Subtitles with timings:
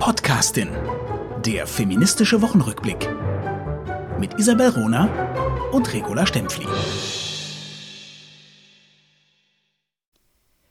[0.00, 0.70] Podcastin.
[1.44, 3.06] Der feministische Wochenrückblick.
[4.18, 5.04] Mit Isabel Rona
[5.72, 6.66] und Regula Stempfli.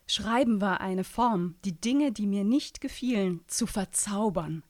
[0.07, 4.63] Schreiben war eine Form, die Dinge, die mir nicht gefielen, zu verzaubern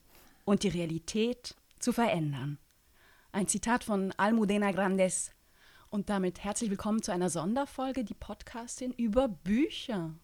[0.44, 2.60] und die Realität zu verändern.
[3.32, 5.32] Ein Zitat von Almudena Grandes.
[5.90, 10.16] Und damit herzlich willkommen zu einer Sonderfolge, die Podcastin über Bücher.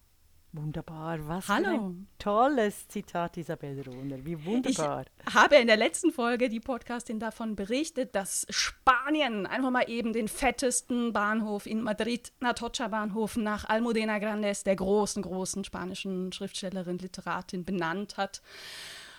[0.56, 1.64] Wunderbar, was Hallo.
[1.64, 4.24] für ein tolles Zitat, Isabel Rohner.
[4.24, 5.04] Wie wunderbar.
[5.28, 10.14] Ich habe in der letzten Folge die Podcastin davon berichtet, dass Spanien einfach mal eben
[10.14, 16.98] den fettesten Bahnhof in Madrid, Natocha Bahnhof, nach Almudena Grandes, der großen, großen spanischen Schriftstellerin,
[16.98, 18.40] Literatin, benannt hat.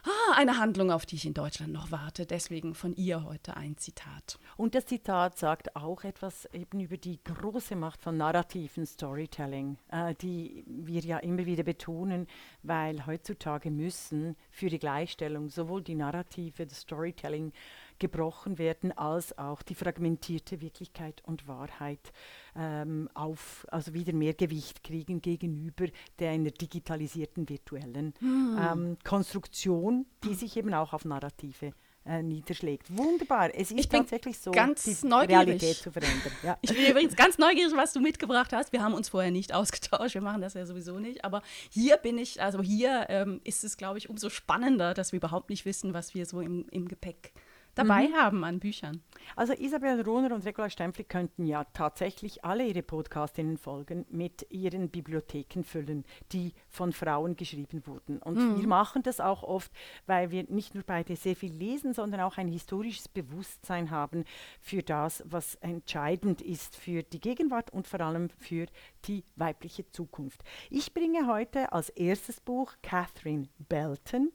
[0.10, 2.26] Ah, eine Handlung, auf die ich in Deutschland noch warte.
[2.26, 4.40] Deswegen von ihr heute ein Zitat.
[4.56, 10.16] Und das Zitat sagt auch etwas eben über die große Macht von narrativen Storytelling, äh,
[10.16, 12.26] die wir ja immer wieder betonen,
[12.64, 17.52] weil heutzutage müssen für die Gleichstellung sowohl die Narrative, das Storytelling
[18.00, 22.12] gebrochen werden, als auch die fragmentierte Wirklichkeit und Wahrheit
[22.56, 25.86] ähm, auf, also wieder mehr Gewicht kriegen gegenüber
[26.20, 31.74] der einer digitalisierten virtuellen ähm, Konstruktion, die sich eben auch auf Narrative
[32.08, 32.96] äh, niederschlägt.
[32.96, 33.54] Wunderbar.
[33.54, 35.30] Es ist tatsächlich so, ganz die neugierig.
[35.30, 36.32] Realität zu verändern.
[36.42, 36.58] Ja.
[36.62, 38.72] Ich bin übrigens ganz neugierig, was du mitgebracht hast.
[38.72, 40.14] Wir haben uns vorher nicht ausgetauscht.
[40.14, 41.26] Wir machen das ja sowieso nicht.
[41.26, 45.18] Aber hier bin ich, also hier ähm, ist es, glaube ich, umso spannender, dass wir
[45.18, 47.34] überhaupt nicht wissen, was wir so im, im Gepäck
[47.78, 49.02] dabei haben an Büchern.
[49.36, 55.64] Also Isabel Rohner und Regula Stempfli könnten ja tatsächlich alle ihre Podcastinnen-Folgen mit ihren Bibliotheken
[55.64, 58.20] füllen, die von Frauen geschrieben wurden.
[58.20, 59.72] Und wir machen das auch oft,
[60.06, 64.24] weil wir nicht nur beide sehr viel lesen, sondern auch ein historisches Bewusstsein haben
[64.62, 68.66] für das, was entscheidend ist für die Gegenwart und vor allem für
[69.06, 70.44] die weibliche Zukunft.
[70.70, 74.32] Ich bringe heute als erstes Buch Catherine Belton,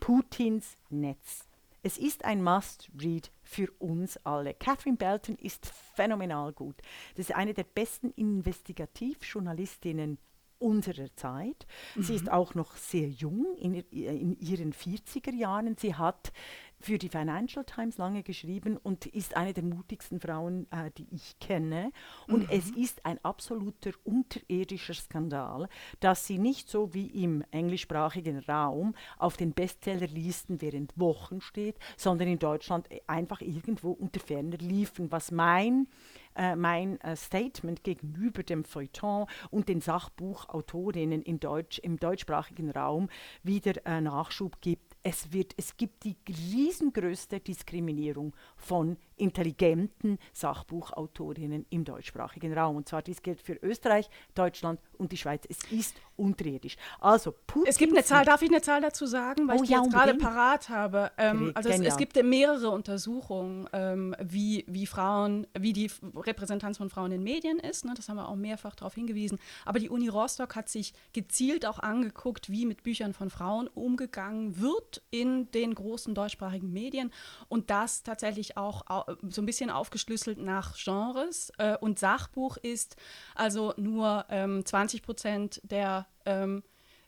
[0.00, 1.45] Putins Netz.
[1.86, 4.54] Es ist ein Must-Read für uns alle.
[4.54, 6.74] Catherine Belton ist phänomenal gut.
[7.14, 10.18] Das ist eine der besten Investigativjournalistinnen
[10.58, 11.64] unserer Zeit.
[11.94, 15.76] Sie ist auch noch sehr jung, in, in ihren 40er Jahren.
[15.76, 16.32] Sie hat
[16.80, 21.38] für die Financial Times lange geschrieben und ist eine der mutigsten Frauen, äh, die ich
[21.38, 21.92] kenne.
[22.28, 25.68] Und es ist ein absoluter unterirdischer Skandal,
[26.00, 32.28] dass sie nicht so wie im englischsprachigen Raum auf den Bestsellerlisten während Wochen steht, sondern
[32.28, 35.88] in Deutschland einfach irgendwo unter ferner liefen, was mein
[36.36, 43.08] äh, mein äh, Statement gegenüber dem Feuilleton und den Sachbuchautorinnen in Deutsch, im deutschsprachigen Raum
[43.42, 44.95] wieder äh, Nachschub gibt.
[45.08, 52.76] Es, wird, es gibt die riesengrößte Diskriminierung von intelligenten Sachbuchautorinnen im deutschsprachigen Raum.
[52.76, 55.44] Und zwar dies gilt für Österreich, Deutschland und die Schweiz.
[55.48, 56.76] Es ist unterirdisch.
[57.00, 57.34] Also
[57.66, 59.82] Es gibt eine Zahl, darf ich eine Zahl dazu sagen, weil Oh ich die ja,
[59.82, 61.10] jetzt gerade parat habe.
[61.18, 66.88] Ähm, also es, es gibt mehrere Untersuchungen, ähm, wie, wie Frauen, wie die Repräsentanz von
[66.88, 67.84] Frauen in Medien ist.
[67.84, 67.92] Ne?
[67.94, 69.38] Das haben wir auch mehrfach darauf hingewiesen.
[69.64, 74.58] Aber die Uni Rostock hat sich gezielt auch angeguckt, wie mit Büchern von Frauen umgegangen
[74.60, 77.12] wird in den großen deutschsprachigen Medien
[77.48, 81.52] und das tatsächlich auch au- so ein bisschen aufgeschlüsselt nach Genres.
[81.58, 82.96] Äh, und Sachbuch ist
[83.34, 86.62] also nur ähm, 20 Prozent der ähm,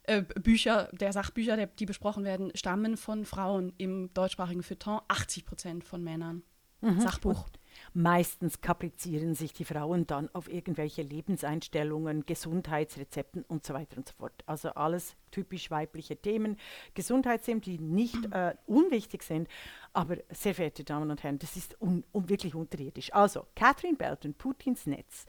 [0.04, 5.44] äh, Bücher, der Sachbücher, der, die besprochen werden, stammen von Frauen im deutschsprachigen Feuilleton, 80
[5.44, 6.42] Prozent von Männern.
[7.00, 7.46] Sachbuch.
[7.94, 14.14] Meistens kaprizieren sich die Frauen dann auf irgendwelche Lebenseinstellungen, Gesundheitsrezepten und so weiter und so
[14.14, 14.44] fort.
[14.46, 16.56] Also alles typisch weibliche Themen,
[16.94, 19.48] Gesundheitsthemen, die nicht äh, unwichtig sind.
[19.92, 23.12] Aber sehr verehrte Damen und Herren, das ist un un wirklich unterirdisch.
[23.12, 25.26] Also, Catherine Belton, Putins Netz.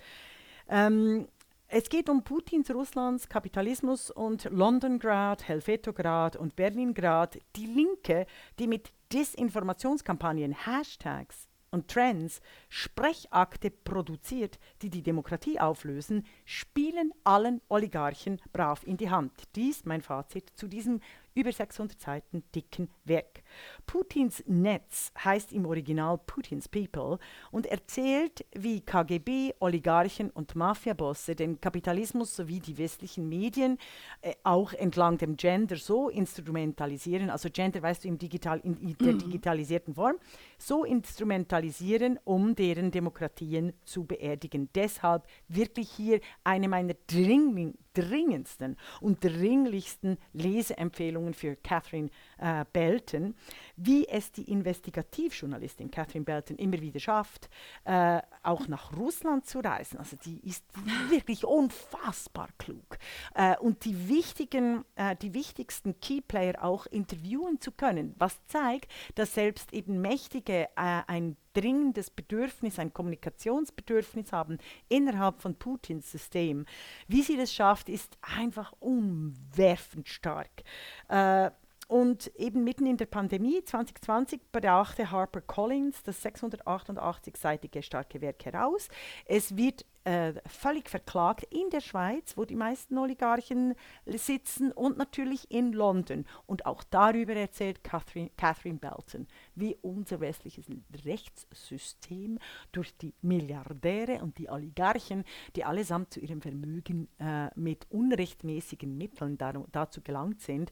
[0.68, 1.28] Ähm,
[1.68, 7.40] es geht um Putins Russlands Kapitalismus und Londongrad, Helvetograd und Berlingrad.
[7.56, 8.26] Die Linke,
[8.58, 18.41] die mit Desinformationskampagnen, Hashtags und Trends Sprechakte produziert, die die Demokratie auflösen, spielen allen Oligarchen
[18.52, 19.31] brav in die Hand.
[19.56, 21.02] Dies mein Fazit zu diesem
[21.34, 23.43] über 600 Seiten dicken Werk.
[23.85, 27.20] Putins Netz heißt im Original Putins People
[27.52, 33.78] und erzählt, wie KGB, Oligarchen und Mafiabosse den Kapitalismus sowie die westlichen Medien
[34.22, 38.97] äh, auch entlang dem Gender so instrumentalisieren, also Gender weißt du im Digital, in, in
[38.97, 40.16] der digitalisierten Form,
[40.58, 44.70] so instrumentalisieren, um deren Demokratien zu beerdigen.
[44.76, 53.35] Deshalb wirklich hier eine meiner dringling, dringendsten und dringlichsten Leseempfehlungen für Catherine äh, Belton,
[53.75, 57.49] wie es die Investigativjournalistin Catherine Belton immer wieder schafft,
[57.85, 59.97] äh, auch nach Russland zu reisen.
[59.97, 60.66] Also die ist
[61.09, 62.97] wirklich unfassbar klug
[63.35, 69.34] äh, und die wichtigen, äh, die wichtigsten Keyplayer auch interviewen zu können, was zeigt, dass
[69.34, 74.57] selbst eben Mächtige äh, ein dringendes Bedürfnis, ein Kommunikationsbedürfnis haben
[74.87, 76.66] innerhalb von Putins System.
[77.07, 80.63] Wie sie das schafft, ist einfach umwerfend stark.
[81.07, 81.51] Äh,
[81.90, 88.90] und eben mitten in der Pandemie 2020 brachte HarperCollins das 688-seitige starke Werk heraus.
[89.25, 93.73] Es wird äh, völlig verklagt in der Schweiz, wo die meisten Oligarchen
[94.05, 96.25] sitzen und natürlich in London.
[96.45, 99.28] Und auch darüber erzählt Catherine, Catherine Belton,
[99.59, 100.66] wie unser westliches
[101.06, 102.40] Rechtssystem
[102.72, 105.23] durch die Milliardäre und die Oligarchen,
[105.56, 110.72] die allesamt zu ihrem Vermögen äh, mit unrechtmäßigen Mitteln dar dazu gelangt sind,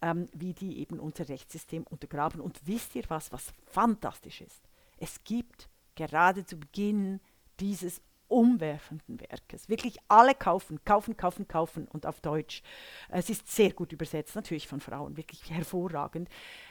[0.00, 2.40] ähm, wie die eben unser Rechtssystem untergraben.
[2.40, 4.62] Und wisst ihr was, was fantastisch ist?
[4.98, 7.20] Es gibt gerade zu Beginn
[7.60, 8.00] dieses
[8.32, 9.68] umwerfenden Werkes.
[9.68, 12.62] Wirklich alle kaufen, kaufen, kaufen, kaufen und auf Deutsch.
[13.10, 16.30] Es ist sehr gut übersetzt, natürlich von Frauen, wirklich hervorragend.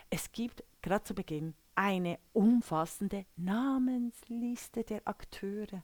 [0.09, 5.83] Es gibt gerade zu Beginn eine umfassende Namensliste der Akteure.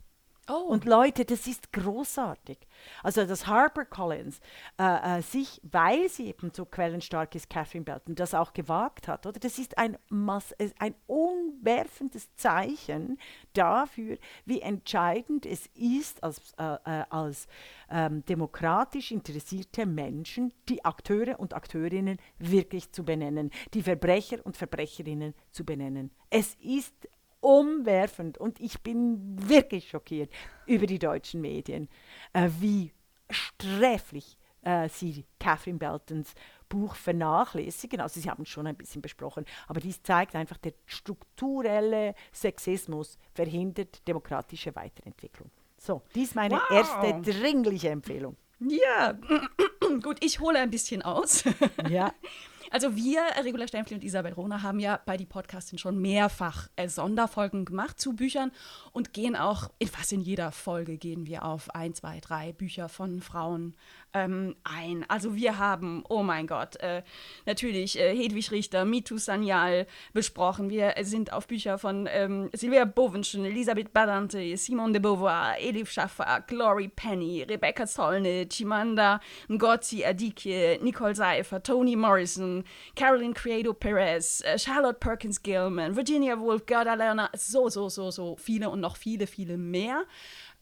[0.49, 0.67] Oh.
[0.69, 2.57] Und Leute, das ist großartig.
[3.03, 4.39] Also dass HarperCollins
[4.79, 9.25] äh, äh, sich, weil sie eben so quellenstark ist, Catherine Belton, das auch gewagt hat,
[9.25, 9.39] oder?
[9.39, 13.19] Das ist ein, Mass ein umwerfendes Zeichen
[13.53, 17.47] dafür, wie entscheidend es ist, als, äh, äh, als
[17.89, 25.33] ähm, demokratisch interessierte Menschen die Akteure und Akteurinnen wirklich zu benennen, die Verbrecher und Verbrecherinnen
[25.51, 26.11] zu benennen.
[26.29, 27.06] Es ist
[27.47, 30.29] umwerfend und ich bin wirklich schockiert
[30.65, 31.87] über die deutschen Medien,
[32.33, 32.91] äh, wie
[33.29, 36.33] sträflich äh, sie Catherine Beltons
[36.67, 38.01] Buch vernachlässigen.
[38.01, 43.17] Also sie haben es schon ein bisschen besprochen, aber dies zeigt einfach, der strukturelle Sexismus
[43.33, 45.49] verhindert demokratische Weiterentwicklung.
[45.77, 46.71] So, dies ist meine wow.
[46.71, 48.35] erste dringliche Empfehlung.
[48.59, 49.17] Ja,
[50.03, 51.45] gut, ich hole ein bisschen aus.
[51.89, 52.13] Ja.
[52.71, 56.89] Also wir, Regula Stempfli und Isabel Rohner, haben ja bei die Podcastin schon mehrfach äh,
[56.89, 58.51] Sonderfolgen gemacht zu Büchern
[58.91, 62.89] und gehen auch, in fast in jeder Folge gehen wir auf ein, zwei, drei Bücher
[62.89, 63.75] von Frauen
[64.13, 65.05] ähm, ein.
[65.07, 67.03] Also wir haben, oh mein Gott, äh,
[67.45, 70.69] natürlich äh, Hedwig Richter, Mitu Sanyal besprochen.
[70.69, 76.43] Wir sind auf Bücher von ähm, Sylvia Bovenschen, Elisabeth Badante, Simone de Beauvoir, Elif Schaffer,
[76.47, 82.56] Glory Penny, Rebecca Zollne, Chimanda Ngozi Adichie, Nicole Seifer, Toni Morrison,
[82.95, 88.35] Caroline Credo Perez, äh, Charlotte Perkins Gilman, Virginia Woolf, Gerda Lerner, so, so, so, so
[88.37, 90.03] viele und noch viele, viele mehr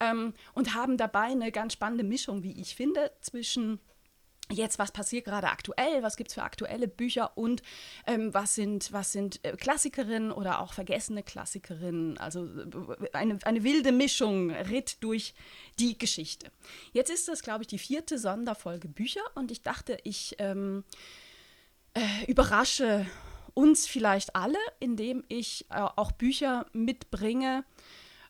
[0.00, 3.80] ähm, und haben dabei eine ganz spannende Mischung, wie ich finde, zwischen
[4.50, 7.62] jetzt, was passiert gerade aktuell, was gibt es für aktuelle Bücher und
[8.06, 12.18] ähm, was sind, was sind äh, Klassikerinnen oder auch vergessene Klassikerinnen.
[12.18, 15.34] Also äh, eine, eine wilde Mischung, Ritt durch
[15.78, 16.50] die Geschichte.
[16.92, 20.84] Jetzt ist das, glaube ich, die vierte Sonderfolge Bücher und ich dachte, ich ähm,
[21.96, 23.06] äh, überrasche
[23.54, 27.64] uns vielleicht alle, indem ich äh, auch Bücher mitbringe,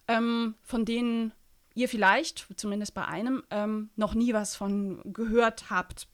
[0.07, 1.33] ähm, von denen
[1.75, 6.07] ihr vielleicht, zumindest bei einem, ähm, noch nie was von gehört habt.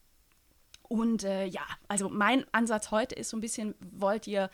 [0.92, 4.50] Und äh, ja, also mein Ansatz heute ist so ein bisschen, wollt ihr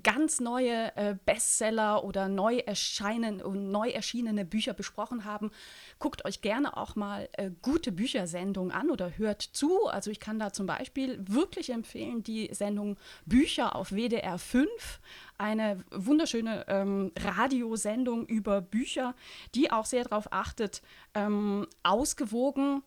[0.00, 3.42] ganz neue äh, Bestseller oder neu, erscheinen,
[3.72, 5.50] neu erschienene Bücher besprochen haben,
[5.98, 9.88] guckt euch gerne auch mal äh, gute Büchersendungen an oder hört zu.
[9.88, 12.96] Also ich kann da zum Beispiel wirklich empfehlen die Sendung
[13.26, 15.00] Bücher auf WDR 5,
[15.36, 19.16] eine wunderschöne ähm, Radiosendung über Bücher,
[19.56, 20.80] die auch sehr darauf achtet,
[21.14, 22.84] ähm, ausgewogen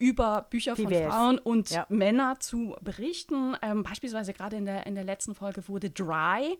[0.00, 1.14] über Bücher von Divers.
[1.14, 1.86] Frauen und ja.
[1.88, 3.56] Männern zu berichten.
[3.62, 6.58] Ähm, beispielsweise gerade in der, in der letzten Folge wurde Dry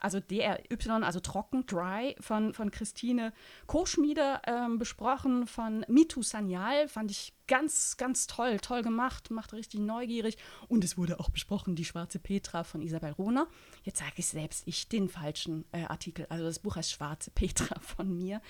[0.00, 0.64] also DRY,
[1.02, 3.32] also trocken, dry, von, von Christine
[3.66, 9.80] Koschmiede ähm, besprochen, von Mitu Sanyal, fand ich ganz, ganz toll, toll gemacht, macht richtig
[9.80, 10.38] neugierig.
[10.68, 13.46] Und es wurde auch besprochen, die schwarze Petra von Isabel Rohner.
[13.82, 17.78] Jetzt sage ich selbst, ich den falschen äh, Artikel, also das Buch heißt Schwarze Petra
[17.80, 18.40] von mir.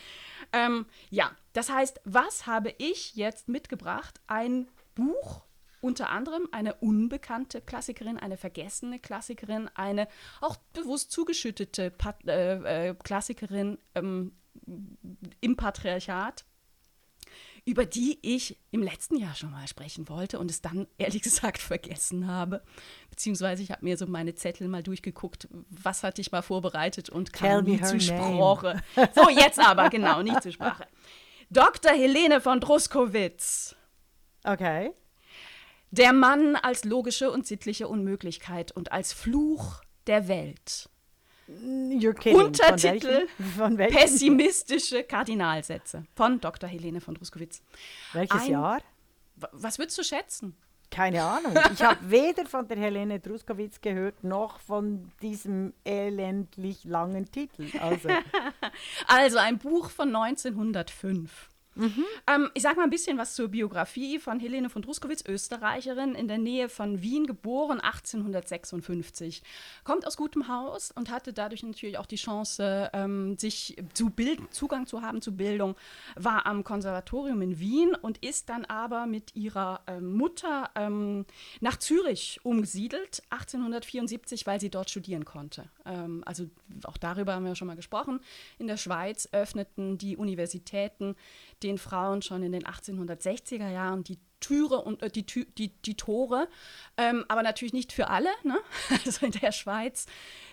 [0.52, 4.20] Ähm, ja, das heißt, was habe ich jetzt mitgebracht?
[4.26, 5.44] Ein Buch
[5.80, 10.08] unter anderem eine unbekannte Klassikerin, eine vergessene Klassikerin, eine
[10.40, 14.32] auch bewusst zugeschüttete Pat äh, äh, Klassikerin ähm,
[15.40, 16.44] im Patriarchat,
[17.64, 21.58] über die ich im letzten Jahr schon mal sprechen wollte und es dann ehrlich gesagt
[21.58, 22.62] vergessen habe.
[23.10, 27.32] Beziehungsweise ich habe mir so meine Zettel mal durchgeguckt, was hatte ich mal vorbereitet und
[27.32, 28.82] kam nie zur Sprache.
[29.14, 30.86] So, jetzt aber, genau, nicht zur Sprache.
[31.50, 31.92] Dr.
[31.92, 33.74] Helene von Druskowitz.
[34.44, 34.92] Okay.
[35.90, 40.88] Der Mann als logische und sittliche Unmöglichkeit und als Fluch der Welt.
[41.58, 42.38] You're kidding.
[42.40, 43.54] Untertitel Von welchen?
[43.58, 43.96] Von welchen?
[43.96, 46.68] Pessimistische Kardinalsätze von Dr.
[46.68, 47.62] Helene von Druskowitz.
[48.12, 48.82] Welches Ein- Jahr?
[49.52, 50.56] Was würdest du schätzen?
[50.90, 51.54] Keine Ahnung.
[51.72, 57.66] Ich habe weder von der Helene Druskowitz gehört, noch von diesem elendlich langen Titel.
[57.80, 58.08] Also,
[59.06, 61.48] Also ein Buch von 1905.
[61.76, 66.28] Ähm, ich sage mal ein bisschen was zur Biografie von Helene von Druskowitz, Österreicherin, in
[66.28, 69.42] der Nähe von Wien, geboren 1856.
[69.84, 74.48] Kommt aus gutem Haus und hatte dadurch natürlich auch die Chance, ähm, sich zu bilden,
[74.50, 75.76] Zugang zu haben zu Bildung,
[76.16, 81.24] war am Konservatorium in Wien und ist dann aber mit ihrer ähm, Mutter ähm,
[81.60, 85.70] nach Zürich umgesiedelt, 1874, weil sie dort studieren konnte.
[85.86, 86.48] Ähm, also
[86.84, 88.20] auch darüber haben wir schon mal gesprochen.
[88.58, 91.16] In der Schweiz öffneten die Universitäten
[91.62, 96.48] den Frauen schon in den 1860er Jahren die Türe und äh, die, die, die Tore,
[96.96, 98.30] ähm, aber natürlich nicht für alle.
[98.42, 98.58] Ne?
[99.04, 100.06] Also in der Schweiz,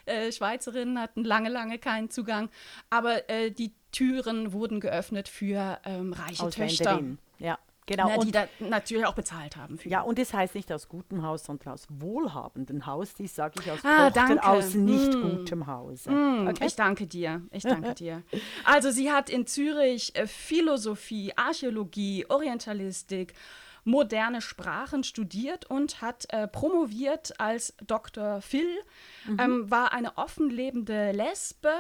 [0.06, 2.50] äh, Schweizerinnen hatten lange, lange keinen Zugang,
[2.90, 7.02] aber äh, die Türen wurden geöffnet für ähm, reiche Töchter.
[7.40, 8.08] Ja, genau.
[8.10, 9.80] ne, die da natürlich auch bezahlt haben.
[9.80, 13.16] Für ja, und das heißt nicht aus gutem Haus, sondern aus wohlhabendem Haus.
[13.16, 15.22] Dies sage ich aus Ah, Tochter aus nicht Mm.
[15.22, 16.12] gutem Hause.
[16.12, 16.66] Mm, Okay?
[16.68, 17.42] Ich danke dir.
[17.52, 18.22] Ich danke dir.
[18.64, 23.34] Also sie hat in Zürich äh, Philosophie, Archäologie, Orientalistik,
[23.88, 28.42] moderne Sprachen studiert und hat äh, promoviert als Dr.
[28.42, 28.68] Phil,
[29.40, 31.72] ähm, war eine offen lebende Lesbe,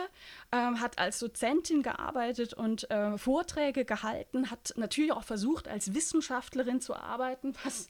[0.53, 6.79] ähm, hat als Dozentin gearbeitet und äh, Vorträge gehalten, hat natürlich auch versucht, als Wissenschaftlerin
[6.79, 7.89] zu arbeiten, was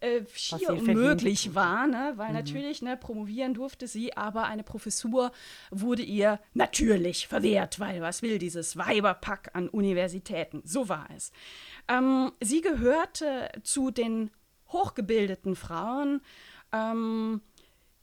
[0.00, 2.12] äh, schier unmöglich war, ne?
[2.16, 5.32] weil natürlich ne, promovieren durfte sie, aber eine Professur
[5.70, 10.62] wurde ihr natürlich verwehrt, weil was will dieses Weiberpack an Universitäten?
[10.64, 11.32] So war es.
[11.88, 14.30] Ähm, sie gehörte zu den
[14.68, 16.20] hochgebildeten Frauen,
[16.72, 17.40] ähm,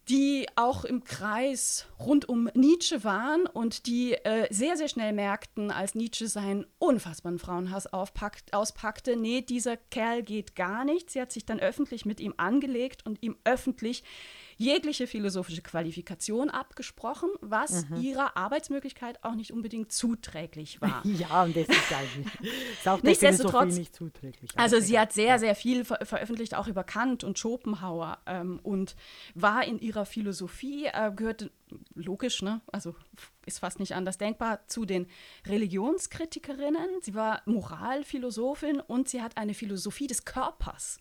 [0.08, 5.72] die auch im Kreis rund um Nietzsche waren und die äh, sehr, sehr schnell merkten,
[5.72, 11.10] als Nietzsche seinen unfassbaren Frauenhass aufpackt, auspackte, nee, dieser Kerl geht gar nicht.
[11.10, 14.04] Sie hat sich dann öffentlich mit ihm angelegt und ihm öffentlich
[14.57, 21.03] jegliche philosophische Qualifikation abgesprochen, was ihrer Arbeitsmöglichkeit auch nicht unbedingt zuträglich war.
[21.15, 22.27] Ja, und das ist eigentlich
[22.77, 24.51] ist auch Nichtsdestotrotz- nicht zuträglich.
[24.55, 28.95] Also sie hat sehr, sehr viel ver veröffentlicht, auch über Kant und Schopenhauer ähm, und
[29.33, 31.51] war in ihrer Philosophie, äh, gehörte
[31.95, 32.62] logisch, ne?
[32.71, 32.95] also
[33.45, 35.07] ist fast nicht anders denkbar, zu den
[35.47, 37.01] Religionskritikerinnen.
[37.01, 41.00] Sie war Moralphilosophin und sie hat eine Philosophie des Körpers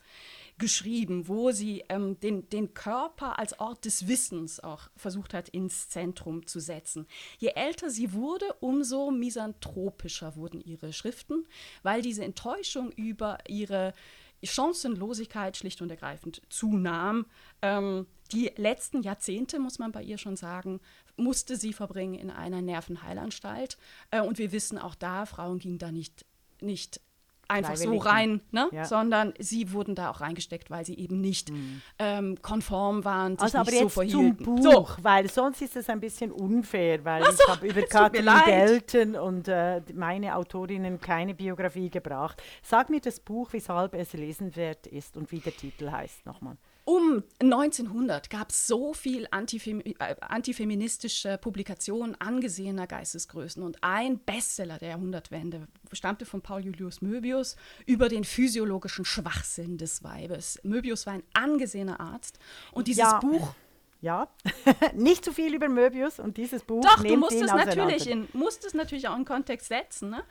[0.59, 5.89] geschrieben, wo sie ähm, den, den Körper als Ort des Wissens auch versucht hat, ins
[5.89, 7.07] Zentrum zu setzen.
[7.39, 11.47] Je älter sie wurde, umso misanthropischer wurden ihre Schriften,
[11.83, 13.95] weil diese Enttäuschung über ihre
[14.43, 17.27] Chancenlosigkeit schlicht und ergreifend zunahm.
[17.63, 20.81] Ähm, die letzten Jahrzehnte, muss man bei ihr schon sagen,
[21.17, 23.79] musste sie verbringen in einer Nervenheilanstalt.
[24.11, 26.25] Äh, und wir wissen auch da, Frauen gingen da nicht,
[26.61, 27.01] nicht
[27.49, 28.69] einfach so rein, ne?
[28.73, 28.85] Ja.
[28.85, 31.53] sondern sie wurden da auch reingesteckt, weil sie eben nicht
[31.99, 34.45] ähm, konform waren, sich Also aber nicht so jetzt zum verhielten.
[34.45, 37.83] Buch, So, weil sonst ist es ein bisschen unfair, weil Ach so, ich habe über
[37.83, 38.47] Katrin leid.
[38.47, 42.43] Delten und äh, meine Autorinnen keine Biografie gebracht.
[42.63, 46.57] Sag mir das Buch, weshalb es lesenswert ist und wie der Titel heißt nochmal.
[46.87, 54.79] Um 1900 gab es so viel antifem äh, antifeministische Publikationen angesehener Geistesgrößen und ein Bestseller
[54.79, 60.61] der Jahrhundertwende stammte von Paul Julius Möbius über den physiologischen Schwachsinn des Weibes.
[60.63, 62.39] Möbius war ein angesehener Arzt
[62.73, 63.19] und dieses Ja.
[63.19, 63.55] Buch
[64.05, 64.29] Ja,
[64.95, 68.67] nicht zu viel über Möbius und dieses Buch Doch, du musst es natürlich in, musst
[68.67, 70.11] es natürlich auch in Kontext setzen.
[70.11, 70.23] Ne?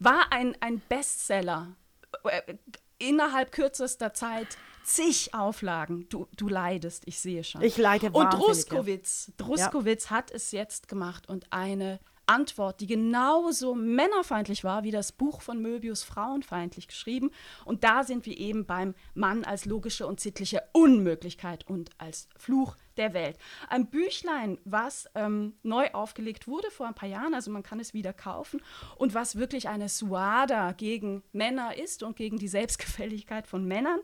[0.00, 1.76] War ein, ein Bestseller.
[2.24, 2.54] Äh,
[2.98, 6.06] Innerhalb kürzester Zeit zig Auflagen.
[6.08, 7.62] Du, du leidest, ich sehe schon.
[7.62, 8.30] Ich leide Und ja.
[8.30, 15.12] Druskowitz, Druskowitz hat es jetzt gemacht und eine Antwort, die genauso männerfeindlich war wie das
[15.12, 17.30] Buch von Möbius frauenfeindlich geschrieben.
[17.64, 22.76] Und da sind wir eben beim Mann als logische und sittliche Unmöglichkeit und als Fluch
[22.98, 23.36] der Welt.
[23.68, 27.94] Ein Büchlein, was ähm, neu aufgelegt wurde vor ein paar Jahren, also man kann es
[27.94, 28.60] wieder kaufen
[28.96, 34.00] und was wirklich eine Suada gegen Männer ist und gegen die Selbstgefälligkeit von Männern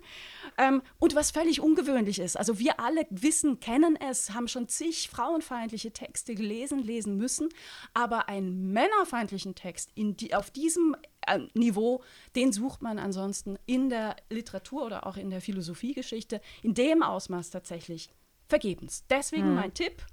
[0.58, 2.36] ähm, und was völlig ungewöhnlich ist.
[2.36, 7.48] Also wir alle wissen, kennen es, haben schon zig frauenfeindliche Texte gelesen, lesen müssen,
[7.94, 12.02] aber einen männerfeindlichen Text die, auf diesem äh, Niveau,
[12.36, 17.50] den sucht man ansonsten in der Literatur oder auch in der Philosophiegeschichte in dem Ausmaß
[17.50, 18.10] tatsächlich
[18.50, 19.06] vergebens.
[19.08, 20.04] Deswegen mein Tipp,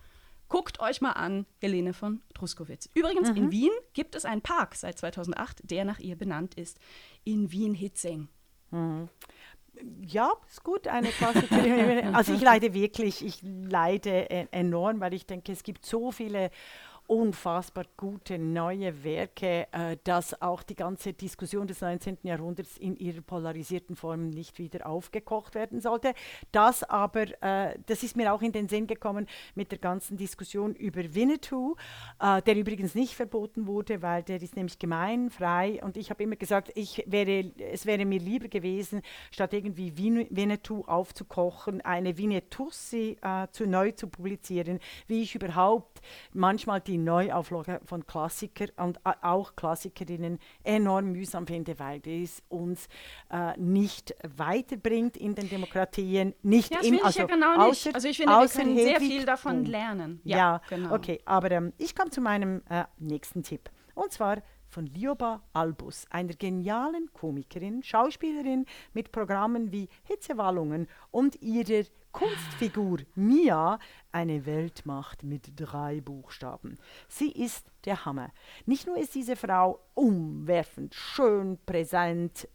[0.49, 2.89] guckt euch mal an Helene von Druskowitz.
[2.93, 6.79] Übrigens, in Wien gibt es einen Park seit 2008, der nach ihr benannt ist,
[7.23, 8.29] in Wien-Hitzing.
[8.71, 9.09] Mhm.
[10.01, 11.09] Ja, ist gut, eine
[12.13, 16.49] also ich leide wirklich, ich leide e-, enorm, weil ich denke, es gibt so viele
[17.07, 22.17] unfassbar gute neue Werke, äh, dass auch die ganze Diskussion des 19.
[22.23, 26.13] Jahrhunderts in ihrer polarisierten Form nicht wieder aufgekocht werden sollte.
[26.51, 30.75] Das aber, äh, das ist mir auch in den Sinn gekommen mit der ganzen Diskussion
[30.75, 31.75] über Winnetou,
[32.19, 36.35] äh, der übrigens nicht verboten wurde, weil der ist nämlich gemeinfrei und ich habe immer
[36.35, 43.47] gesagt, ich wäre, es wäre mir lieber gewesen, statt irgendwie Winnetou aufzukochen, eine Winnetousi äh,
[43.51, 46.01] zu neu zu publizieren, wie ich überhaupt
[46.33, 52.87] manchmal die die Neuauflage von Klassikern und auch Klassikerinnen enorm mühsam finde, weil das uns
[53.29, 56.33] äh, nicht weiterbringt in den Demokratien.
[56.41, 57.93] Nicht ja, das im, also, ich ja genau nicht.
[57.93, 60.21] Also ich finde, wir können sehr viel davon lernen.
[60.23, 60.95] Ja, ja genau.
[60.95, 61.19] okay.
[61.25, 63.69] Aber ähm, ich komme zu meinem äh, nächsten Tipp.
[63.93, 71.83] Und zwar von Lioba Albus, einer genialen Komikerin, Schauspielerin mit Programmen wie Hitzewallungen und ihrer
[72.17, 73.77] Kunstfigur Mia
[74.11, 76.79] eine Weltmacht mit drei Buchstaben.
[77.07, 78.31] Sie ist der Hammer.
[78.65, 82.47] Nicht nur ist diese Frau umwerfend, schön, präsent,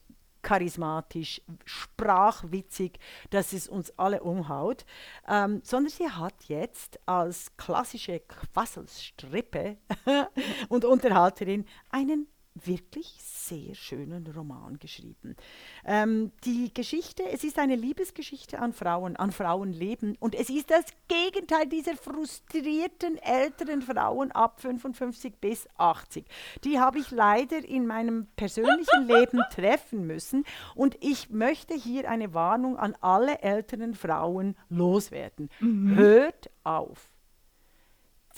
[0.42, 2.98] charismatisch, sprachwitzig,
[3.30, 4.84] dass es uns alle umhaut,
[5.28, 9.76] ähm, sondern sie hat jetzt als klassische Quasselstrippe
[10.70, 15.36] und Unterhalterin einen wirklich sehr schönen Roman geschrieben.
[15.84, 20.84] Ähm, die Geschichte, es ist eine Liebesgeschichte an Frauen, an Frauenleben und es ist das
[21.08, 26.26] Gegenteil dieser frustrierten älteren Frauen ab 55 bis 80.
[26.64, 30.44] Die habe ich leider in meinem persönlichen Leben treffen müssen
[30.74, 35.48] und ich möchte hier eine Warnung an alle älteren Frauen loswerden.
[35.60, 35.94] Mhm.
[35.94, 37.11] Hört auf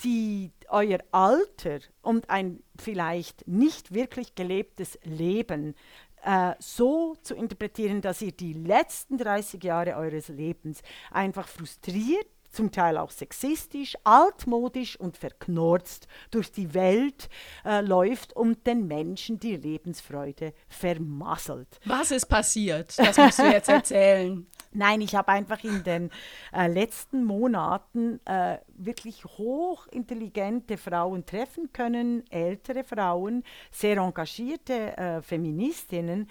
[0.03, 5.75] die, euer Alter und ein vielleicht nicht wirklich gelebtes Leben
[6.23, 12.71] äh, so zu interpretieren, dass ihr die letzten 30 Jahre eures Lebens einfach frustriert, zum
[12.71, 17.29] Teil auch sexistisch, altmodisch und verknurzt durch die Welt
[17.65, 21.79] äh, läuft und den Menschen die Lebensfreude vermasselt.
[21.85, 22.97] Was ist passiert?
[22.97, 24.47] Das musst du jetzt erzählen.
[24.71, 26.09] Nein, ich habe einfach in den
[26.53, 36.29] äh, letzten Monaten äh, wirklich hochintelligente Frauen treffen können, ältere Frauen, sehr engagierte äh, Feministinnen,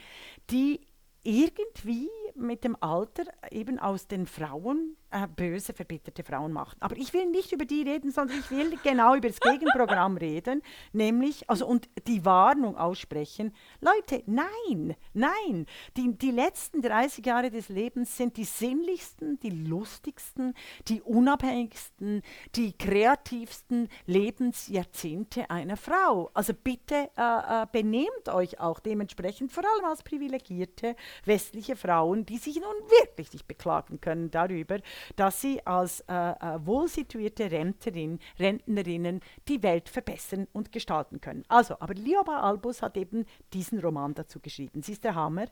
[0.50, 0.80] die
[1.22, 6.76] irgendwie mit dem Alter eben aus den Frauen äh, böse, verbitterte Frauen macht.
[6.80, 10.60] Aber ich will nicht über die reden, sondern ich will genau über das Gegenprogramm reden,
[10.92, 17.68] nämlich, also und die Warnung aussprechen, Leute, nein, nein, die, die letzten 30 Jahre des
[17.68, 20.54] Lebens sind die sinnlichsten, die lustigsten,
[20.88, 22.22] die unabhängigsten,
[22.56, 26.30] die kreativsten Lebensjahrzehnte einer Frau.
[26.34, 32.38] Also bitte äh, äh, benehmt euch auch dementsprechend, vor allem als privilegierte westliche Frauen, die
[32.38, 34.78] sich nun wirklich nicht beklagen können darüber,
[35.16, 41.44] dass sie als äh, äh, wohlsituierte Rentnerin, Rentnerinnen die Welt verbessern und gestalten können.
[41.48, 44.82] Also, aber Lioba Albus hat eben diesen Roman dazu geschrieben.
[44.82, 45.46] Sie ist der Hammer.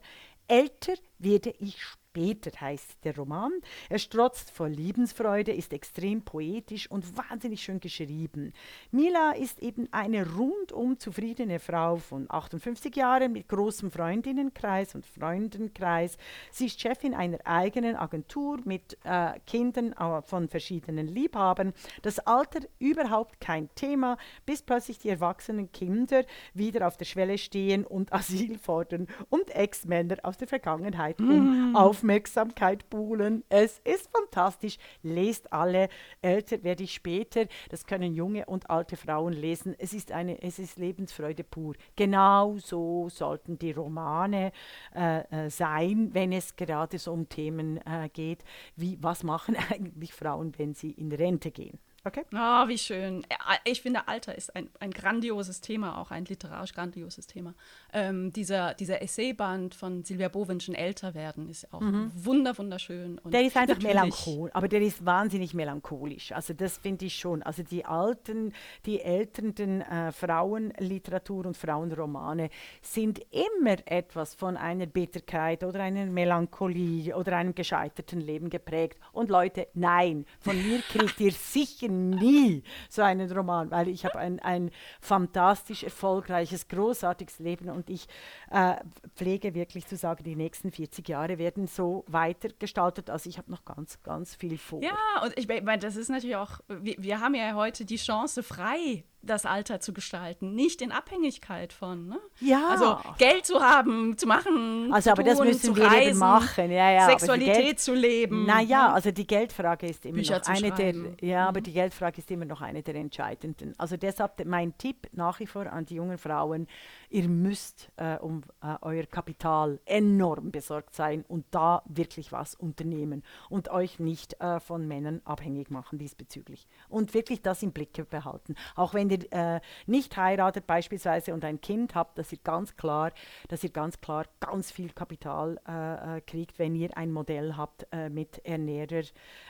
[0.47, 1.77] Älter werde ich
[2.13, 3.51] Peter heißt der Roman.
[3.89, 8.53] Er strotzt vor Liebensfreude, ist extrem poetisch und wahnsinnig schön geschrieben.
[8.91, 16.17] Mila ist eben eine rundum zufriedene Frau von 58 Jahren mit großem Freundinnenkreis und Freundenkreis.
[16.51, 21.73] Sie ist Chefin einer eigenen Agentur mit äh, Kindern äh, von verschiedenen Liebhabern.
[22.03, 26.23] Das Alter überhaupt kein Thema, bis plötzlich die erwachsenen Kinder
[26.53, 31.75] wieder auf der Schwelle stehen und Asyl fordern und Ex-Männer aus der Vergangenheit mm.
[31.75, 33.43] auf Aufmerksamkeit buhlen.
[33.47, 34.77] Es ist fantastisch.
[35.03, 35.87] Lest alle.
[36.21, 37.45] Älter werde ich später.
[37.69, 39.73] Das können junge und alte Frauen lesen.
[39.77, 41.75] Es ist, eine, es ist Lebensfreude pur.
[41.95, 44.51] Genau so sollten die Romane
[44.93, 48.43] äh, äh, sein, wenn es gerade so um Themen äh, geht,
[48.75, 51.79] wie was machen eigentlich Frauen, wenn sie in Rente gehen.
[52.05, 52.25] Okay.
[52.33, 53.25] Oh, wie schön.
[53.63, 57.53] Ich finde, Alter ist ein, ein grandioses Thema, auch ein literarisch grandioses Thema.
[57.93, 62.11] Ähm, dieser, dieser Essayband von Silvia Bowenschen, Älter werden, ist auch mhm.
[62.13, 63.19] wunder, wunderschön.
[63.19, 66.33] Und der ist einfach melancholisch, aber der ist wahnsinnig melancholisch.
[66.33, 67.41] Also das finde ich schon.
[67.41, 68.51] Also die alten,
[68.85, 72.49] die älteren äh, Frauenliteratur und Frauenromane
[72.81, 78.99] sind immer etwas von einer Bitterkeit oder einer Melancholie oder einem gescheiterten Leben geprägt.
[79.13, 84.19] Und Leute, nein, von mir kriegt ihr sicher nie so einen Roman, weil ich habe
[84.19, 88.07] ein, ein fantastisch erfolgreiches, großartiges Leben und ich
[88.51, 88.75] äh,
[89.15, 93.65] pflege wirklich zu sagen, die nächsten 40 Jahre werden so weitergestaltet, also ich habe noch
[93.65, 94.81] ganz, ganz viel vor.
[94.81, 98.43] Ja, und ich meine, das ist natürlich auch, wir, wir haben ja heute die Chance,
[98.43, 102.07] frei das Alter zu gestalten, nicht in Abhängigkeit von.
[102.09, 102.19] Ne?
[102.41, 102.67] Ja.
[102.69, 106.09] Also Geld zu haben, zu machen, Also zu aber das tun, müssen zu wir reisen,
[106.09, 106.71] eben machen.
[106.71, 108.45] Ja, ja, aber Sexualität Geld- zu leben.
[108.45, 108.93] Naja, ne?
[108.93, 111.63] also die Geldfrage ist immer Bücher noch eine der, ja, aber Mhm.
[111.63, 113.73] die Geldfrage ist immer noch eine der entscheidenden.
[113.77, 116.67] Also deshalb de- mein Tipp nach wie vor an die jungen Frauen,
[117.09, 123.23] ihr müsst äh, um äh, euer Kapital enorm besorgt sein und da wirklich was unternehmen
[123.49, 126.67] und euch nicht äh, von Männern abhängig machen diesbezüglich.
[126.89, 128.55] Und wirklich das im Blick behalten.
[128.75, 133.11] Auch wenn ihr äh, nicht heiratet beispielsweise und ein Kind habt, dass ihr ganz klar,
[133.47, 137.87] dass ihr ganz klar ganz viel Kapital äh, äh, kriegt, wenn ihr ein Modell habt
[137.91, 139.03] äh, mit ernährer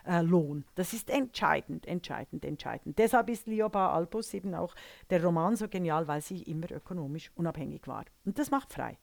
[0.06, 0.65] äh.
[0.76, 2.97] Das ist entscheidend, entscheidend, entscheidend.
[2.99, 4.76] Deshalb ist Lioba Albus eben auch
[5.10, 8.06] der Roman so genial, weil sie immer ökonomisch unabhängig war.
[8.26, 8.97] Und das macht frei.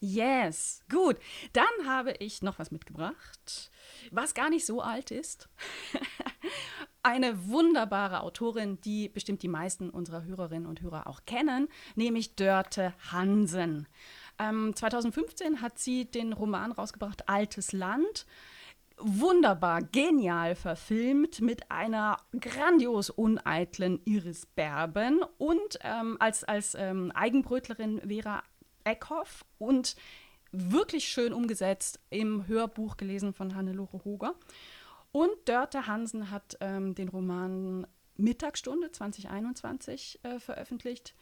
[0.00, 1.16] Yes, gut.
[1.52, 3.70] Dann habe ich noch was mitgebracht,
[4.10, 5.48] was gar nicht so alt ist.
[7.02, 12.94] Eine wunderbare Autorin, die bestimmt die meisten unserer Hörerinnen und Hörer auch kennen, nämlich Dörte
[13.12, 13.86] Hansen.
[14.38, 18.26] Ähm, 2015 hat sie den Roman rausgebracht Altes Land.
[18.96, 28.00] Wunderbar, genial verfilmt mit einer grandios uneitlen Iris Berben und ähm, als, als ähm, Eigenbrötlerin
[28.06, 28.42] Vera
[28.84, 29.96] Eckhoff und
[30.52, 34.34] wirklich schön umgesetzt im Hörbuch gelesen von Hannelore Hoger.
[35.12, 41.14] Und Dörte Hansen hat ähm, den Roman Mittagsstunde 2021 äh, veröffentlicht.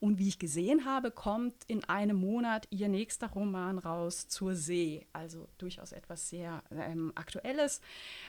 [0.00, 5.06] Und wie ich gesehen habe, kommt in einem Monat ihr nächster Roman raus zur See.
[5.12, 7.82] Also durchaus etwas sehr ähm, Aktuelles.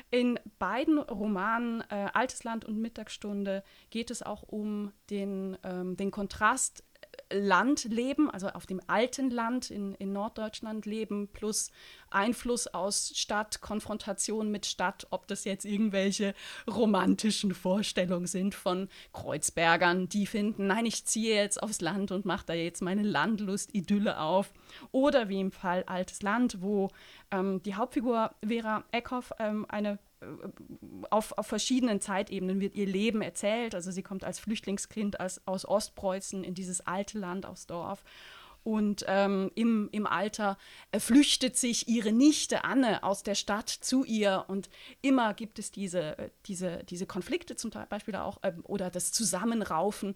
[0.10, 6.12] In beiden Romanen, äh, Altes Land und Mittagsstunde, geht es auch um den, ähm, den
[6.12, 6.84] Kontrast
[7.34, 11.72] Landleben, also auf dem alten Land in, in Norddeutschland leben, plus
[12.10, 16.34] Einfluss aus Stadt, Konfrontation mit Stadt, ob das jetzt irgendwelche
[16.70, 22.46] romantischen Vorstellungen sind von Kreuzbergern, die finden, nein, ich ziehe jetzt aufs Land und mache
[22.48, 24.52] da jetzt meine Landlust-Idylle auf.
[24.92, 26.90] Oder wie im Fall Altes Land, wo
[27.32, 30.00] ähm, die Hauptfigur Vera Eckhoff ähm, eine
[31.10, 33.76] auf, auf verschiedenen Zeitebenen wird ihr Leben erzählt.
[33.76, 38.04] Also sie kommt als Flüchtlingskind als, aus Ostpreußen in dieses alte Land, aufs Dorf.
[38.64, 40.56] Und ähm, im, im Alter
[40.92, 44.46] äh, flüchtet sich ihre Nichte Anne aus der Stadt zu ihr.
[44.48, 44.70] Und
[45.02, 50.16] immer gibt es diese, äh, diese, diese Konflikte zum Beispiel auch ähm, oder das Zusammenraufen.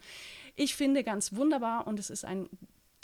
[0.55, 2.47] Ich finde ganz wunderbar und es ist ein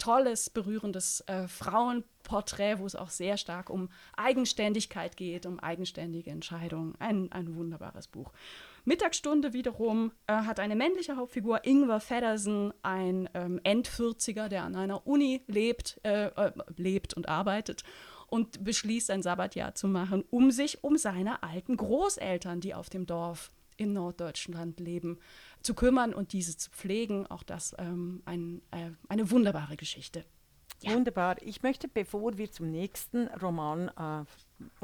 [0.02, 6.94] tolles, berührendes äh, Frauenporträt, wo es auch sehr stark um Eigenständigkeit geht, um eigenständige Entscheidungen.
[6.98, 8.32] Ein, ein wunderbares Buch.
[8.84, 15.06] Mittagsstunde wiederum äh, hat eine männliche Hauptfigur, Ingvar Feddersen, ein ähm, End-40er, der an einer
[15.06, 17.84] Uni lebt, äh, äh, lebt und arbeitet
[18.26, 23.06] und beschließt, ein Sabbatjahr zu machen, um sich um seine alten Großeltern, die auf dem
[23.06, 25.18] Dorf in Norddeutschland leben,
[25.62, 27.26] zu kümmern und diese zu pflegen.
[27.26, 30.24] Auch das ähm, ein, äh, eine wunderbare Geschichte.
[30.80, 30.94] Ja.
[30.94, 31.40] Wunderbar.
[31.42, 34.24] Ich möchte, bevor wir zum nächsten Roman, äh,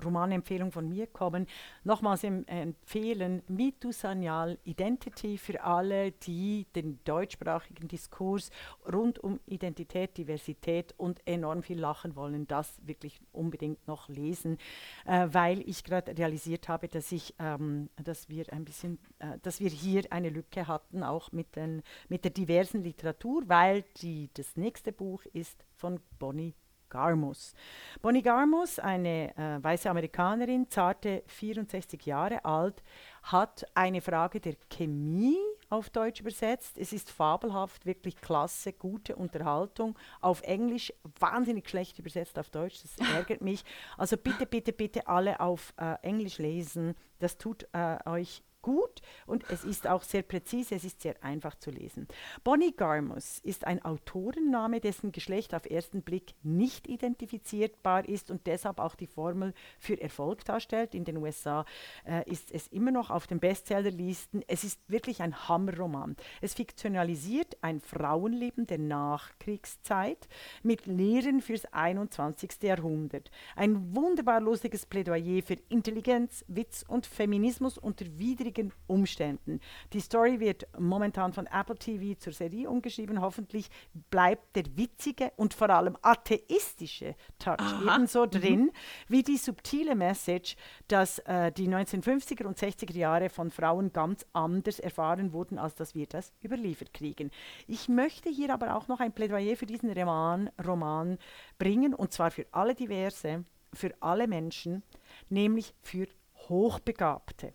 [0.02, 1.46] Romanempfehlung von mir kommen,
[1.84, 8.50] nochmals em empfehlen Mitu Sanyal Identity für alle, die den deutschsprachigen Diskurs
[8.90, 14.58] rund um Identität, Diversität und enorm viel lachen wollen, das wirklich unbedingt noch lesen,
[15.06, 19.60] äh, weil ich gerade realisiert habe, dass ich, ähm, dass wir ein bisschen, äh, dass
[19.60, 24.56] wir hier eine Lücke hatten, auch mit, den, mit der diversen Literatur, weil die, das
[24.56, 26.54] nächste Buch ist von Bonnie
[26.88, 27.54] Garmus.
[28.02, 32.82] Bonnie Garmus, eine äh, weiße Amerikanerin, zarte 64 Jahre alt,
[33.22, 35.38] hat eine Frage der Chemie
[35.70, 36.78] auf Deutsch übersetzt.
[36.78, 39.98] Es ist fabelhaft, wirklich klasse, gute Unterhaltung.
[40.20, 43.64] Auf Englisch wahnsinnig schlecht übersetzt auf Deutsch, das ärgert mich.
[43.96, 46.94] Also bitte, bitte, bitte alle auf äh, Englisch lesen.
[47.18, 51.54] Das tut äh, euch gut und es ist auch sehr präzise, es ist sehr einfach
[51.54, 52.06] zu lesen.
[52.44, 58.78] Bonnie Garmus ist ein Autorenname, dessen Geschlecht auf ersten Blick nicht identifizierbar ist und deshalb
[58.78, 60.94] auch die Formel für Erfolg darstellt.
[60.94, 61.64] In den USA
[62.04, 64.44] äh, ist es immer noch auf den Bestsellerlisten.
[64.46, 66.14] Es ist wirklich ein Hammerroman.
[66.42, 70.28] Es fiktionalisiert ein Frauenleben der Nachkriegszeit
[70.62, 72.62] mit Lehren fürs 21.
[72.64, 73.30] Jahrhundert.
[73.56, 79.60] Ein wunderbar lustiges Plädoyer für Intelligenz, Witz und Feminismus unter widrigen Umständen.
[79.92, 83.20] Die Story wird momentan von Apple TV zur Serie umgeschrieben.
[83.20, 83.68] Hoffentlich
[84.10, 87.94] bleibt der witzige und vor allem atheistische Touch Aha.
[87.94, 88.70] ebenso drin
[89.08, 90.56] wie die subtile Message,
[90.88, 95.94] dass äh, die 1950er und 60er Jahre von Frauen ganz anders erfahren wurden, als dass
[95.94, 97.30] wir das überliefert kriegen.
[97.66, 101.18] Ich möchte hier aber auch noch ein Plädoyer für diesen Roman, Roman
[101.58, 104.82] bringen, und zwar für alle Diverse, für alle Menschen,
[105.28, 106.06] nämlich für
[106.48, 107.54] Hochbegabte.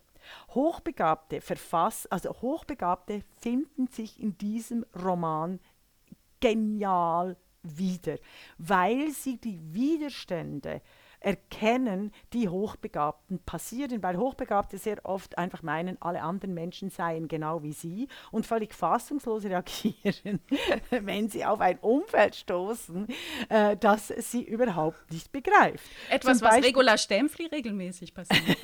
[0.50, 5.60] Hochbegabte Verfass, also Hochbegabte finden sich in diesem Roman
[6.40, 8.18] genial wieder,
[8.58, 10.82] weil sie die Widerstände
[11.24, 17.62] erkennen, die Hochbegabten passieren, weil Hochbegabte sehr oft einfach meinen, alle anderen Menschen seien genau
[17.62, 20.40] wie sie und völlig fassungslos reagieren,
[20.90, 23.08] wenn sie auf ein Umfeld stoßen,
[23.48, 25.84] äh, das sie überhaupt nicht begreift.
[26.10, 28.58] Etwas, Zum was Beispiel, Regula Stempfli regelmäßig passiert.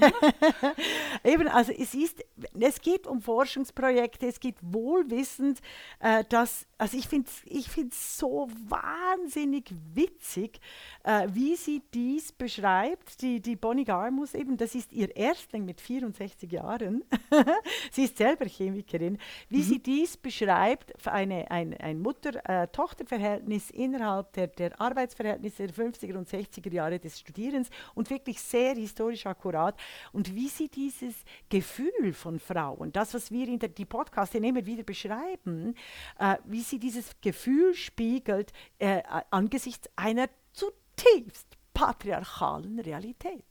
[1.25, 2.23] Eben, also es ist,
[2.59, 5.61] es geht um Forschungsprojekte, es geht wohlwissend,
[6.01, 10.61] äh, dass, also ich finde es ich so wahnsinnig witzig,
[11.05, 15.79] äh, wie sie dies beschreibt, die, die Bonnie Garmus eben, das ist ihr Erstling mit
[15.79, 17.05] 64 Jahren,
[17.93, 19.19] sie ist selber Chemikerin,
[19.51, 19.62] wie mhm.
[19.62, 26.73] sie dies beschreibt, eine, ein, ein Mutter-Tochter-Verhältnis innerhalb der, der Arbeitsverhältnisse der 50er und 60er
[26.73, 29.79] Jahre des Studierens und wirklich sehr historisch akkurat.
[30.12, 31.14] Und wie sie dieses
[31.51, 35.75] Gefühl von Frauen, das, was wir in der, die Podcasts immer wieder beschreiben,
[36.19, 43.45] äh, wie sie dieses Gefühl spiegelt äh, angesichts einer zutiefst patriarchalen Realität.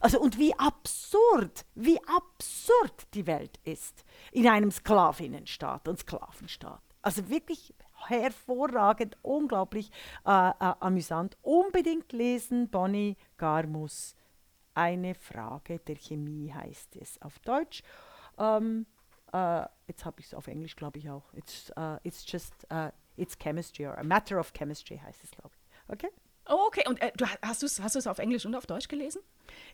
[0.00, 6.82] Also und wie absurd, wie absurd die Welt ist in einem Sklavinnenstaat und Sklavenstaat.
[7.02, 7.74] Also wirklich
[8.08, 9.90] hervorragend, unglaublich
[10.26, 11.36] äh, äh, amüsant.
[11.42, 14.14] Unbedingt lesen, Bonnie Garmus.
[14.74, 17.82] Eine Frage der Chemie heißt es auf Deutsch.
[18.38, 18.86] Ähm,
[19.32, 21.32] äh, jetzt habe ich es auf Englisch, glaube ich auch.
[21.34, 25.50] It's, uh, it's just, uh, it's chemistry or a matter of chemistry heißt es, glaube
[25.54, 25.92] ich.
[25.92, 26.08] Okay?
[26.48, 26.82] Oh, okay.
[26.88, 29.22] Und äh, du hast du es hast auf Englisch und auf Deutsch gelesen?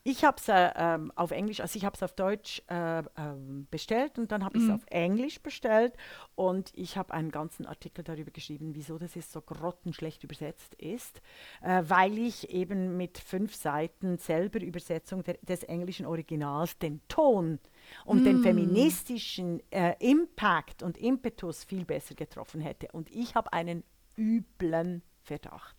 [0.04, 3.66] Ich habe es äh, ähm, auf Englisch, also ich habe es auf Deutsch äh, ähm,
[3.70, 4.74] bestellt und dann habe ich es mhm.
[4.74, 5.94] auf Englisch bestellt
[6.34, 11.22] und ich habe einen ganzen Artikel darüber geschrieben, wieso das jetzt so grottenschlecht übersetzt ist,
[11.62, 17.60] äh, weil ich eben mit fünf Seiten selber Übersetzung der, des englischen Originals den Ton
[18.04, 18.24] und mm.
[18.24, 22.88] den feministischen äh, Impact und Impetus viel besser getroffen hätte.
[22.92, 23.84] Und ich habe einen
[24.16, 25.76] üblen Verdacht.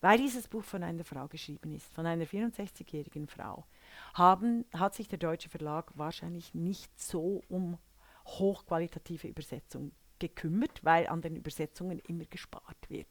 [0.00, 3.64] Weil dieses Buch von einer Frau geschrieben ist, von einer 64-jährigen Frau,
[4.12, 7.78] haben, hat sich der deutsche Verlag wahrscheinlich nicht so um
[8.26, 13.08] hochqualitative Übersetzung gekümmert, weil an den Übersetzungen immer gespart wird.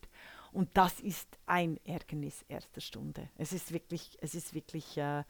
[0.51, 3.29] Und das ist ein Ärgernis erster Stunde.
[3.37, 5.23] Es ist wirklich, es ist wirklich äh,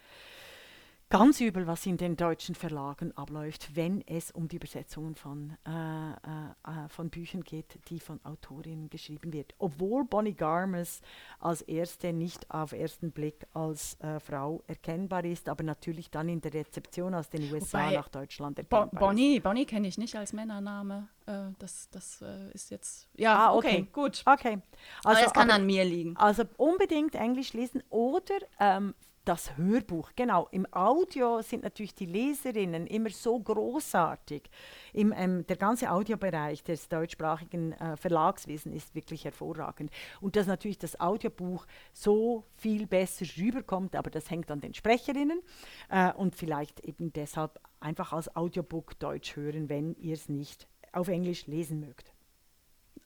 [1.13, 5.69] ganz übel, was in den deutschen Verlagen abläuft, wenn es um die Übersetzungen von, äh,
[5.69, 9.53] äh, äh, von Büchern geht, die von Autorinnen geschrieben wird.
[9.59, 11.01] Obwohl Bonnie Garmes
[11.39, 16.41] als erste nicht auf ersten Blick als äh, Frau erkennbar ist, aber natürlich dann in
[16.41, 19.43] der Rezeption aus den USA Wobei nach Deutschland erkennbar Bo Bonnie, ist.
[19.43, 21.09] Bonnie kenne ich nicht als Männername.
[21.27, 23.07] Äh, das das äh, ist jetzt.
[23.13, 23.67] Ja, ah, okay.
[23.67, 23.87] okay.
[23.93, 24.23] gut.
[24.25, 24.57] Okay.
[25.03, 26.17] Also, aber es kann aber, an mir liegen.
[26.17, 28.95] Also unbedingt Englisch lesen oder ähm,
[29.25, 30.47] das Hörbuch, genau.
[30.51, 34.49] Im Audio sind natürlich die Leserinnen immer so großartig.
[34.93, 39.91] Im, ähm, der ganze Audiobereich des deutschsprachigen äh, Verlagswesens ist wirklich hervorragend.
[40.21, 45.41] Und dass natürlich das Audiobuch so viel besser rüberkommt, aber das hängt an den Sprecherinnen
[45.89, 51.07] äh, und vielleicht eben deshalb einfach als Audiobook Deutsch hören, wenn ihr es nicht auf
[51.07, 52.12] Englisch lesen mögt.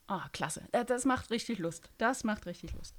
[0.09, 0.61] Ah, klasse.
[0.71, 1.89] Äh, das macht richtig Lust.
[1.97, 2.95] Das macht richtig Lust.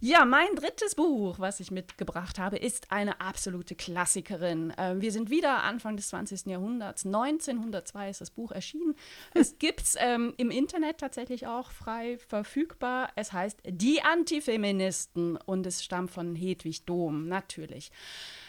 [0.00, 4.70] Ja, mein drittes Buch, was ich mitgebracht habe, ist eine absolute Klassikerin.
[4.76, 6.44] Ähm, wir sind wieder Anfang des 20.
[6.46, 7.06] Jahrhunderts.
[7.06, 8.94] 1902 ist das Buch erschienen.
[9.32, 13.08] Es gibt es ähm, im Internet tatsächlich auch frei verfügbar.
[13.16, 17.90] Es heißt Die Antifeministen und es stammt von Hedwig Dohm, natürlich.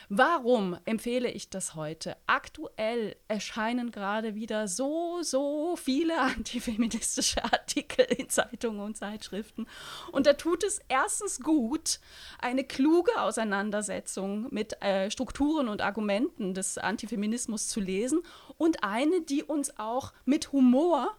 [0.09, 2.15] Warum empfehle ich das heute?
[2.27, 9.67] Aktuell erscheinen gerade wieder so, so viele antifeministische Artikel in Zeitungen und Zeitschriften.
[10.13, 11.99] Und da tut es erstens gut,
[12.39, 18.21] eine kluge Auseinandersetzung mit äh, Strukturen und Argumenten des Antifeminismus zu lesen
[18.57, 21.17] und eine, die uns auch mit Humor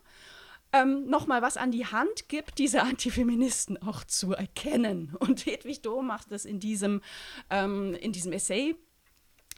[0.72, 5.14] ähm, nochmal was an die Hand gibt, diese Antifeministen auch zu erkennen.
[5.18, 7.02] Und Hedwig Dohm macht das in diesem,
[7.50, 8.76] ähm, in diesem Essay.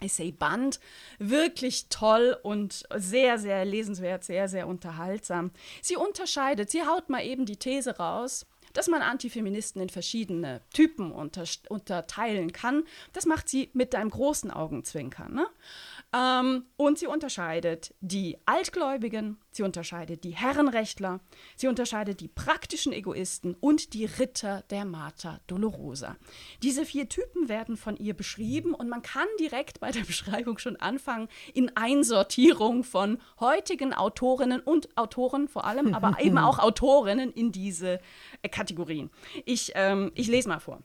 [0.01, 0.81] Essay-Band.
[1.19, 5.51] Wirklich toll und sehr, sehr lesenswert, sehr, sehr unterhaltsam.
[5.83, 11.13] Sie unterscheidet, sie haut mal eben die These raus, dass man Antifeministen in verschiedene Typen
[11.13, 12.85] unter, unterteilen kann.
[13.13, 15.35] Das macht sie mit einem großen Augenzwinkern.
[15.35, 15.47] Ne?
[16.13, 21.21] Ähm, und sie unterscheidet die Altgläubigen, sie unterscheidet die Herrenrechtler,
[21.55, 26.17] sie unterscheidet die praktischen Egoisten und die Ritter der Mater Dolorosa.
[26.65, 30.77] Diese vier Typen werden von ihr beschrieben und man kann direkt bei der Beschreibung schon
[30.77, 37.53] anfangen in Einsortierung von heutigen Autorinnen und Autoren vor allem, aber eben auch Autorinnen in
[37.53, 38.01] diese
[38.43, 39.11] äh, Kategorien.
[39.45, 40.83] Ich, ähm, ich lese mal vor.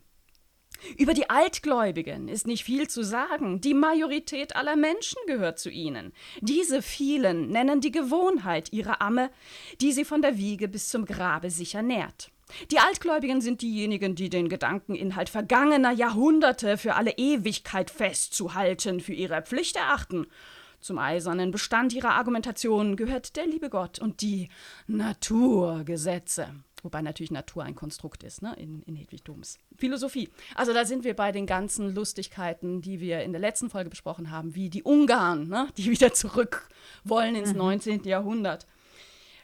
[0.98, 3.62] Über die Altgläubigen ist nicht viel zu sagen.
[3.62, 6.14] Die Majorität aller Menschen gehört zu ihnen.
[6.42, 9.30] Diese vielen nennen die Gewohnheit ihre Amme,
[9.82, 12.32] die sie von der Wiege bis zum Grabe sicher nährt.
[12.72, 19.42] Die Altgläubigen sind diejenigen, die den Gedankeninhalt vergangener Jahrhunderte für alle Ewigkeit festzuhalten für ihre
[19.42, 20.28] Pflicht erachten.
[20.80, 24.50] Zum eisernen Bestand ihrer Argumentation gehört der liebe Gott und die
[24.86, 26.50] Naturgesetze.
[26.86, 30.30] Wobei natürlich Natur ein Konstrukt ist, ne, in, in Hedwig Doms Philosophie.
[30.54, 34.30] Also da sind wir bei den ganzen Lustigkeiten, die wir in der letzten Folge besprochen
[34.30, 36.70] haben, wie die Ungarn, ne, die wieder zurück
[37.04, 37.58] wollen ins mhm.
[37.58, 38.04] 19.
[38.04, 38.68] Jahrhundert.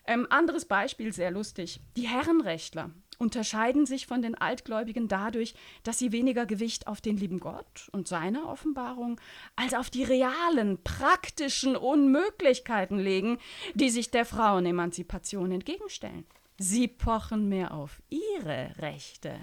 [0.06, 1.80] Ähm, anderes Beispiel, sehr lustig.
[1.98, 7.40] Die Herrenrechtler unterscheiden sich von den Altgläubigen dadurch, dass sie weniger Gewicht auf den lieben
[7.40, 9.20] Gott und seine Offenbarung
[9.56, 13.40] als auf die realen, praktischen Unmöglichkeiten legen,
[13.74, 16.26] die sich der Frauenemanzipation entgegenstellen.
[16.62, 19.34] Sie pochen mehr auf ihre Rechte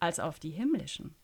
[0.00, 1.14] als auf die himmlischen.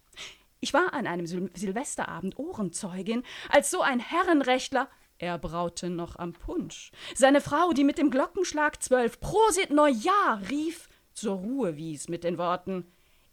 [0.61, 6.35] Ich war an einem Sil Silvesterabend Ohrenzeugin, als so ein Herrenrechtler er braute noch am
[6.35, 6.93] Punsch.
[7.17, 12.39] Seine Frau, die mit dem Glockenschlag zwölf Prosit Neujahr rief, zur Ruhe wies mit den
[12.39, 12.87] Worten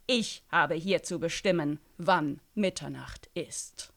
[0.08, 3.94] Ich habe hier zu bestimmen, wann Mitternacht ist.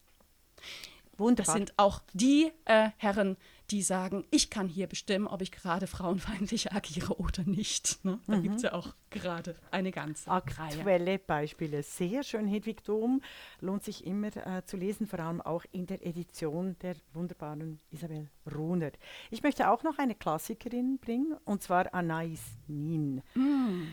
[1.17, 1.45] Wunderbar.
[1.45, 3.35] Das sind auch die äh, Herren,
[3.71, 8.03] die sagen, ich kann hier bestimmen, ob ich gerade frauenfeindlich agiere oder nicht.
[8.03, 8.19] Ne?
[8.27, 8.43] Da mhm.
[8.43, 11.19] gibt es ja auch gerade eine ganze Aktuelle Reihe.
[11.19, 11.83] Beispiele.
[11.83, 13.21] Sehr schön, Hedwig Dom.
[13.59, 18.29] Lohnt sich immer äh, zu lesen, vor allem auch in der Edition der wunderbaren Isabel
[18.53, 18.91] Runer.
[19.29, 23.21] Ich möchte auch noch eine Klassikerin bringen, und zwar Anais Nin.
[23.35, 23.87] Mm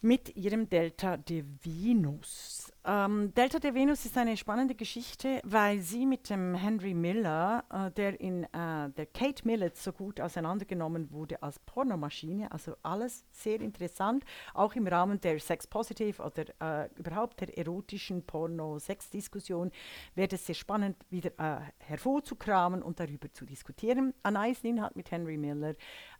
[0.00, 2.72] mit ihrem Delta de Venus.
[2.84, 7.90] Ähm, Delta de Venus ist eine spannende Geschichte, weil sie mit dem Henry Miller, äh,
[7.90, 13.60] der in äh, der Kate Millett so gut auseinandergenommen wurde als Pornomaschine, also alles sehr
[13.60, 16.44] interessant, auch im Rahmen der Sex Positive oder
[16.84, 19.70] äh, überhaupt der erotischen Porno-Sex-Diskussion
[20.14, 24.14] wäre es sehr spannend, wieder äh, hervorzukramen und darüber zu diskutieren.
[24.22, 25.74] Anais hat mit Henry Miller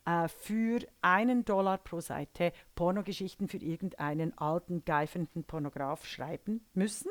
[0.08, 7.10] äh, für einen Dollar pro Seite Pornogeschichten für irgendeinen alten, geifenden Pornograf schreiben müssen.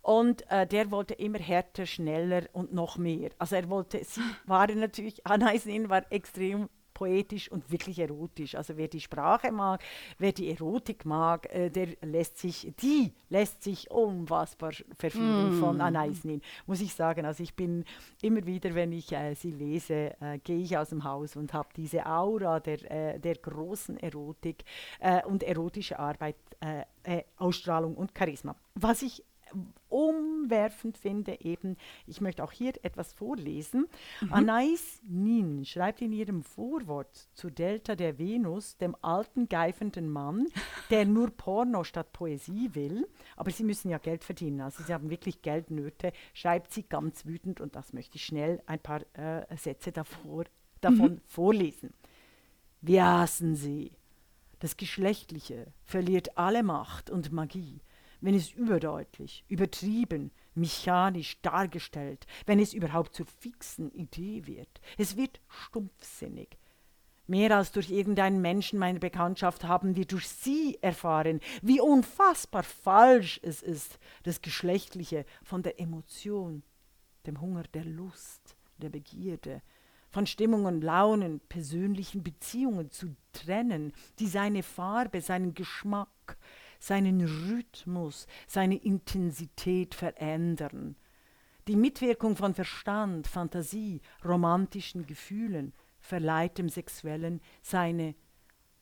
[0.00, 3.30] Und äh, der wollte immer härter, schneller und noch mehr.
[3.38, 6.68] Also er wollte, sie waren natürlich, Anna Isnin war extrem
[7.00, 8.54] poetisch und wirklich erotisch.
[8.54, 9.82] Also wer die Sprache mag,
[10.18, 15.60] wer die Erotik mag, äh, der lässt sich, die lässt sich unfassbar verführen mm.
[15.60, 17.24] von Anaisnin, muss ich sagen.
[17.24, 17.86] Also ich bin
[18.20, 21.70] immer wieder, wenn ich äh, sie lese, äh, gehe ich aus dem Haus und habe
[21.74, 24.64] diese Aura der, äh, der großen Erotik
[24.98, 26.36] äh, und erotische Arbeit,
[27.38, 28.54] Ausstrahlung und Charisma.
[28.74, 29.24] Was ich
[29.88, 33.86] umwerfend finde, eben, ich möchte auch hier etwas vorlesen.
[34.20, 34.32] Mhm.
[34.32, 40.46] Anais Nin schreibt in ihrem Vorwort zu Delta der Venus, dem alten, geifenden Mann,
[40.90, 45.10] der nur Porno statt Poesie will, aber sie müssen ja Geld verdienen, also sie haben
[45.10, 49.92] wirklich Geldnöte, schreibt sie ganz wütend und das möchte ich schnell ein paar äh, Sätze
[49.92, 50.44] davor,
[50.80, 51.20] davon mhm.
[51.26, 51.92] vorlesen.
[52.80, 53.92] Wie hassen sie?
[54.60, 57.80] Das Geschlechtliche verliert alle Macht und Magie
[58.20, 64.80] wenn es überdeutlich, übertrieben, mechanisch dargestellt, wenn es überhaupt zur fixen Idee wird.
[64.98, 66.58] Es wird stumpfsinnig.
[67.26, 73.38] Mehr als durch irgendeinen Menschen meiner Bekanntschaft haben wir durch sie erfahren, wie unfassbar falsch
[73.44, 76.64] es ist, das Geschlechtliche von der Emotion,
[77.26, 79.62] dem Hunger der Lust, der Begierde,
[80.10, 86.36] von Stimmungen, Launen, persönlichen Beziehungen zu trennen, die seine Farbe, seinen Geschmack,
[86.80, 90.96] seinen Rhythmus, seine Intensität verändern.
[91.68, 98.16] Die Mitwirkung von Verstand, Fantasie, romantischen Gefühlen verleiht dem Sexuellen seine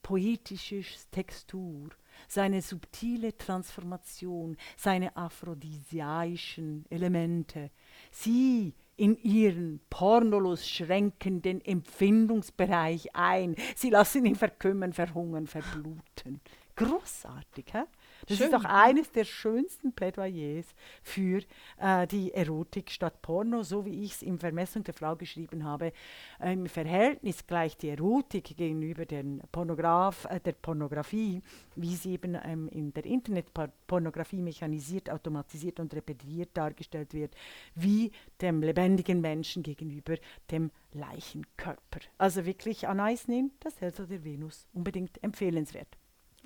[0.02, 1.90] poetische Textur,
[2.28, 7.70] seine subtile Transformation, seine aphrodisiaischen Elemente.
[8.10, 13.54] Sie in ihren pornolos schränkenden Empfindungsbereich ein.
[13.76, 16.40] Sie lassen ihn verkümmern, verhungern, verbluten.
[16.78, 17.82] Großartig, hä?
[18.26, 18.46] Das Schön.
[18.46, 20.66] ist doch eines der schönsten Plädoyers
[21.02, 21.42] für
[21.78, 25.92] äh, die Erotik statt Porno, so wie ich es im Vermessung der Frau geschrieben habe.
[26.40, 31.42] Äh, Im Verhältnis gleich die Erotik gegenüber den Pornograf, äh, der Pornografie,
[31.74, 37.34] wie sie eben ähm, in der Internetpornografie mechanisiert, automatisiert und repetiert dargestellt wird,
[37.74, 40.16] wie dem lebendigen Menschen gegenüber
[40.52, 42.00] dem Leichenkörper.
[42.18, 45.97] Also wirklich Anais nimmt das Herz der Venus unbedingt empfehlenswert.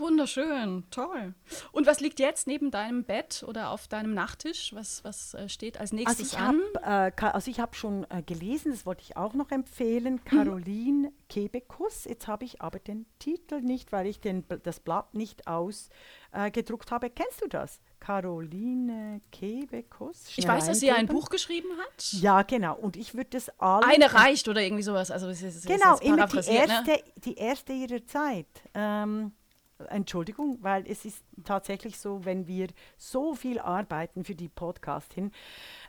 [0.02, 1.32] Wunderschön, toll.
[1.70, 4.74] Und was liegt jetzt neben deinem Bett oder auf deinem Nachttisch?
[4.74, 6.60] Was, was äh, steht als nächstes also ich an?
[6.82, 10.24] Hab, äh, also ich habe schon äh, gelesen, das wollte ich auch noch empfehlen, mhm.
[10.24, 11.12] Caroline mhm.
[11.28, 12.04] Kebekus.
[12.04, 17.08] Jetzt habe ich aber den Titel nicht, weil ich den, das Blatt nicht ausgedruckt habe.
[17.08, 17.80] Kennst du das?
[18.00, 20.24] Caroline Kebekus.
[20.34, 22.12] Ich weiß, dass sie ein Buch geschrieben hat.
[22.14, 22.74] Ja, genau.
[22.74, 23.86] Und ich würde das alle.
[23.86, 25.12] Eine reicht oder irgendwie sowas.
[25.12, 26.98] Also es ist, es genau, immer die paraphrasiert, erste, Ne?
[27.24, 28.48] die erste ihrer Zeit.
[28.74, 29.30] Ähm,
[29.88, 35.30] Entschuldigung, weil es ist tatsächlich so, wenn wir so viel arbeiten für die Podcast hin.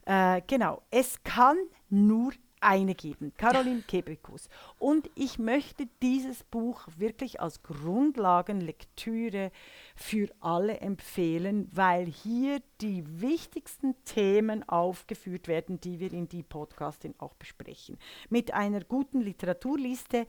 [0.06, 1.58] Äh, genau, es kann
[1.89, 2.34] nur
[2.64, 4.50] eine geben, Caroline Kebekus.
[4.80, 9.52] Und ich möchte dieses Buch wirklich als Grundlagenlektüre
[9.96, 17.14] für alle empfehlen, weil hier die wichtigsten Themen aufgeführt werden, die wir in die Podcastin
[17.18, 17.98] auch besprechen.
[18.30, 20.26] Mit einer guten Literaturliste.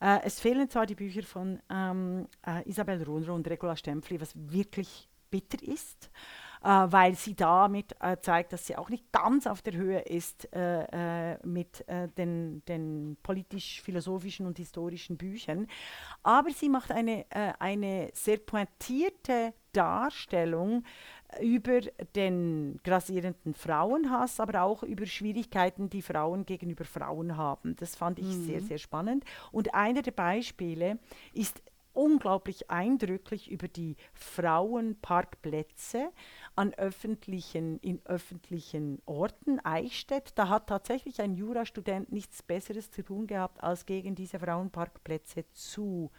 [0.00, 4.32] Äh, es fehlen zwar die Bücher von ähm, äh, Isabel Runro und Regula Stempfli, was
[4.34, 6.10] wirklich bitter ist,
[6.62, 10.48] äh, weil sie damit äh, zeigt, dass sie auch nicht ganz auf der Höhe ist
[10.54, 11.84] äh, äh, mit
[12.16, 15.66] den, den politisch-philosophischen und historischen Büchern.
[16.22, 17.26] Aber sie macht eine,
[17.58, 20.84] eine sehr pointierte Darstellung
[21.40, 21.80] über
[22.14, 27.76] den grassierenden Frauenhass, aber auch über Schwierigkeiten, die Frauen gegenüber Frauen haben.
[27.76, 29.24] Das fand ich sehr, sehr spannend.
[29.50, 30.98] Und einer der Beispiele
[31.32, 31.62] ist
[31.94, 36.10] unglaublich eindrücklich über die Frauenparkplätze
[36.56, 39.60] an öffentlichen, in öffentlichen Orten.
[39.64, 45.44] Eichstätt, da hat tatsächlich ein Jurastudent nichts Besseres zu tun gehabt, als gegen diese Frauenparkplätze
[45.52, 46.10] zu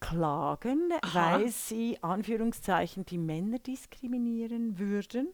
[0.00, 1.32] klagen, Aha.
[1.32, 5.28] weil sie Anführungszeichen die Männer diskriminieren würden.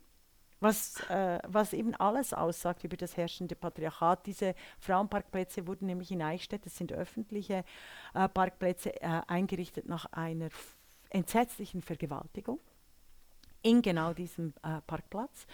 [0.61, 4.27] Was, äh, was eben alles aussagt über das herrschende Patriarchat.
[4.27, 7.65] Diese Frauenparkplätze wurden nämlich in Eichstätt, das sind öffentliche
[8.15, 10.51] äh, Parkplätze, äh, eingerichtet nach einer
[11.11, 12.61] entsetzlichen Vergewaltigung
[13.63, 15.47] in genau diesem äh, Parkplatz.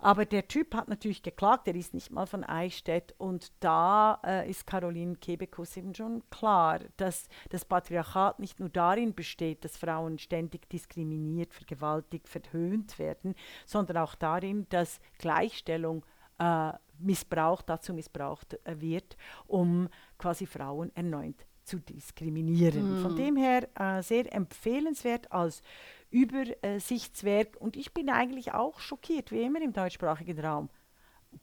[0.00, 4.50] Aber der Typ hat natürlich geklagt, er ist nicht mal von Eichstätt und da äh,
[4.50, 10.18] ist Caroline Kebekus eben schon klar, dass das Patriarchat nicht nur darin besteht, dass Frauen
[10.18, 13.34] ständig diskriminiert, vergewaltigt, verhöhnt werden,
[13.64, 16.04] sondern auch darin, dass Gleichstellung
[16.38, 19.88] äh, missbraucht, dazu missbraucht äh, wird, um
[20.18, 23.00] quasi Frauen erneut zu diskriminieren.
[23.00, 25.62] Von dem her äh, sehr empfehlenswert als
[26.14, 27.56] Übersichtswerk.
[27.58, 30.70] Und ich bin eigentlich auch schockiert, wie immer im deutschsprachigen Raum.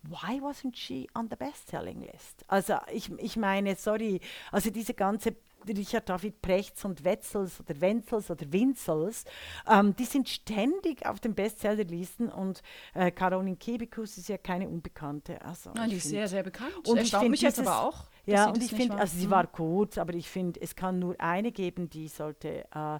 [0.03, 2.45] Why wasn't she on the best-selling list?
[2.47, 5.35] Also ich, ich meine, sorry, also diese ganze
[5.67, 9.25] Richard David Prechts und Wetzels oder Wenzels oder Winzels,
[9.69, 12.63] ähm, die sind ständig auf den Bestsellerlisten und
[12.95, 15.39] äh, Caroline Kebekus ist ja keine Unbekannte.
[15.43, 16.73] Also Nein, die ist sehr, sehr bekannt.
[16.87, 18.05] Und ich mich jetzt aber auch.
[18.25, 19.31] ja, und ich finde, also sie Mhm.
[19.31, 22.99] war kurz, aber ich finde, es kann nur eine geben, die sollte, äh,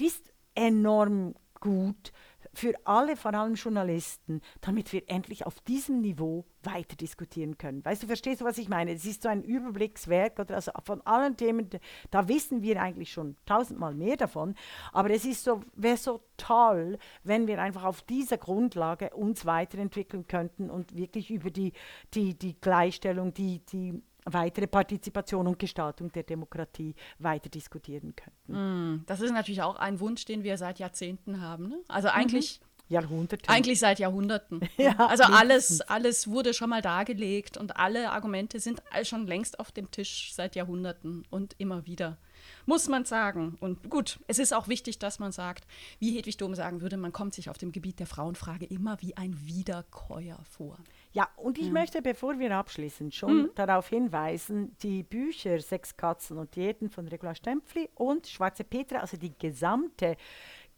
[0.00, 2.12] die ist enorm gut
[2.52, 7.84] für alle, vor allem Journalisten, damit wir endlich auf diesem Niveau weiter diskutieren können.
[7.84, 8.92] Weißt du, verstehst du, was ich meine?
[8.92, 11.70] Es ist so ein Überblickswerk, oder also von allen Themen,
[12.10, 14.54] da wissen wir eigentlich schon tausendmal mehr davon,
[14.92, 20.26] aber es ist so, wäre so toll, wenn wir einfach auf dieser Grundlage uns weiterentwickeln
[20.26, 21.72] könnten und wirklich über die,
[22.14, 28.54] die, die Gleichstellung, die, die weitere Partizipation und Gestaltung der Demokratie weiter diskutieren könnten.
[28.54, 31.68] Hm, Das ist natürlich auch ein Wunsch, den wir seit Jahrzehnten haben.
[31.68, 31.78] Ne?
[31.88, 33.48] Also eigentlich, Jahrhunderte.
[33.48, 34.60] eigentlich seit Jahrhunderten.
[34.78, 39.72] Ja, also alles, alles wurde schon mal dargelegt und alle Argumente sind schon längst auf
[39.72, 42.18] dem Tisch seit Jahrhunderten und immer wieder.
[42.66, 43.56] Muss man sagen.
[43.60, 45.66] Und gut, es ist auch wichtig, dass man sagt,
[45.98, 49.16] wie Hedwig Dom sagen würde, man kommt sich auf dem Gebiet der Frauenfrage immer wie
[49.16, 50.78] ein Wiederkäuer vor.
[51.12, 56.54] Ja, und ich möchte, bevor wir abschließen, schon darauf hinweisen, die Bücher Sechs Katzen und
[56.54, 60.16] Diäten von Regula Stempfli und Schwarze Petra, also die gesamte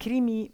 [0.01, 0.53] Krimi-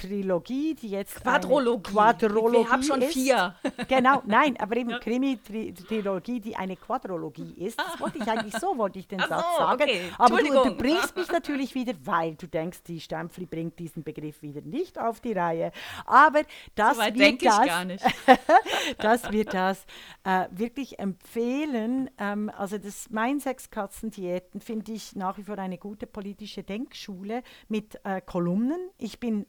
[0.00, 1.92] Trilogie, die jetzt Quadrologie.
[1.92, 3.12] Quadrologie Ich hab schon ist.
[3.12, 3.54] vier.
[3.88, 7.78] Genau, nein, aber eben Krimi-Trilogie, die eine Quadrologie ist.
[7.78, 9.82] Das wollte ich eigentlich so, wollte ich den Ach Satz so, sagen.
[9.82, 10.00] okay.
[10.18, 14.60] Aber du unterbrichst mich natürlich wieder, weil du denkst, die Stempfli bringt diesen Begriff wieder
[14.62, 15.72] nicht auf die Reihe.
[16.04, 16.42] Aber
[16.74, 18.04] das So ich das, gar nicht.
[18.98, 19.84] dass wir das
[20.24, 22.10] äh, wirklich empfehlen.
[22.18, 28.00] Ähm, also das Mein Sechs-Katzen-Diäten finde ich nach wie vor eine gute politische Denkschule mit
[28.04, 28.90] äh, Kolumnen.
[28.98, 29.46] Ich bin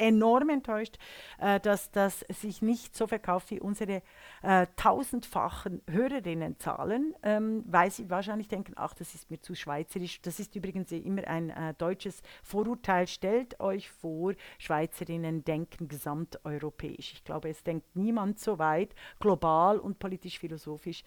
[0.00, 0.96] enorm enttäuscht,
[1.38, 4.02] äh, dass das sich nicht so verkauft wie unsere
[4.42, 10.20] äh, tausendfachen Hörerinnenzahlen, ähm, weil sie wahrscheinlich denken, ach, das ist mir zu schweizerisch.
[10.22, 13.06] Das ist übrigens immer ein äh, deutsches Vorurteil.
[13.06, 17.12] Stellt euch vor, Schweizerinnen denken gesamteuropäisch.
[17.12, 21.04] Ich glaube, es denkt niemand so weit, global und politisch-philosophisch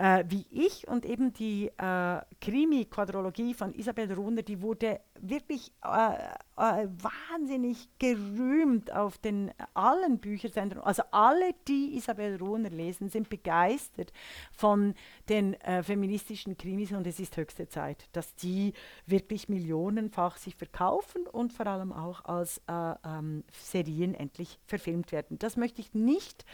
[0.00, 6.14] äh, wie ich und eben die äh, Krimi-Quadrologie von Isabel Runer, die wurde wirklich äh,
[6.56, 10.80] äh, wahnsinnig gerühmt auf den allen Büchersendern.
[10.80, 14.10] Also alle, die Isabel Runer lesen, sind begeistert
[14.52, 14.94] von
[15.28, 18.72] den äh, feministischen Krimis und es ist höchste Zeit, dass die
[19.04, 25.38] wirklich millionenfach sich verkaufen und vor allem auch als äh, ähm, Serien endlich verfilmt werden.
[25.38, 26.46] Das möchte ich nicht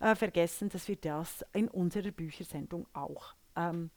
[0.00, 3.90] äh, vergessen, dass wir das in unserer Büchersendung auch ähm,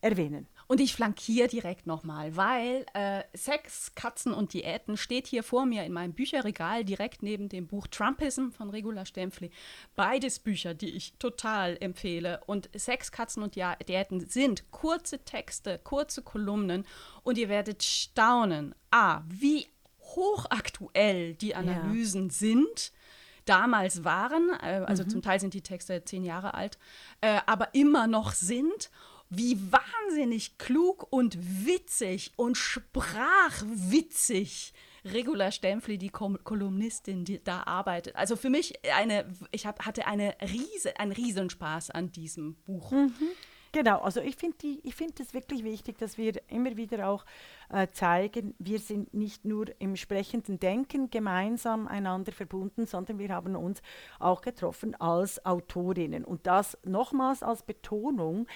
[0.00, 0.46] erwähnen.
[0.66, 5.84] Und ich flankiere direkt nochmal, weil äh, Sex, Katzen und Diäten steht hier vor mir
[5.84, 9.50] in meinem Bücherregal direkt neben dem Buch Trumpism von Regula Stempfli.
[9.96, 12.42] Beides Bücher, die ich total empfehle.
[12.46, 16.86] Und Sex, Katzen und Diäten sind kurze Texte, kurze Kolumnen
[17.22, 19.66] und ihr werdet staunen, a, wie
[20.00, 22.32] hochaktuell die Analysen ja.
[22.32, 22.92] sind
[23.48, 25.10] damals waren, äh, also mhm.
[25.10, 26.78] zum Teil sind die Texte zehn Jahre alt,
[27.20, 28.90] äh, aber immer noch sind
[29.30, 34.72] wie wahnsinnig klug und witzig und sprachwitzig
[35.04, 38.14] Regula Stempfli, die Kom Kolumnistin, die da arbeitet.
[38.16, 42.90] Also für mich eine, ich hab, hatte eine Riese, einen Riesenspaß an diesem Buch.
[42.90, 43.12] Mhm.
[43.72, 44.56] Genau, also ich finde
[44.90, 47.24] find es wirklich wichtig, dass wir immer wieder auch
[47.70, 53.56] äh, zeigen, wir sind nicht nur im sprechenden Denken gemeinsam einander verbunden, sondern wir haben
[53.56, 53.82] uns
[54.18, 56.24] auch getroffen als Autorinnen.
[56.24, 58.46] Und das nochmals als Betonung,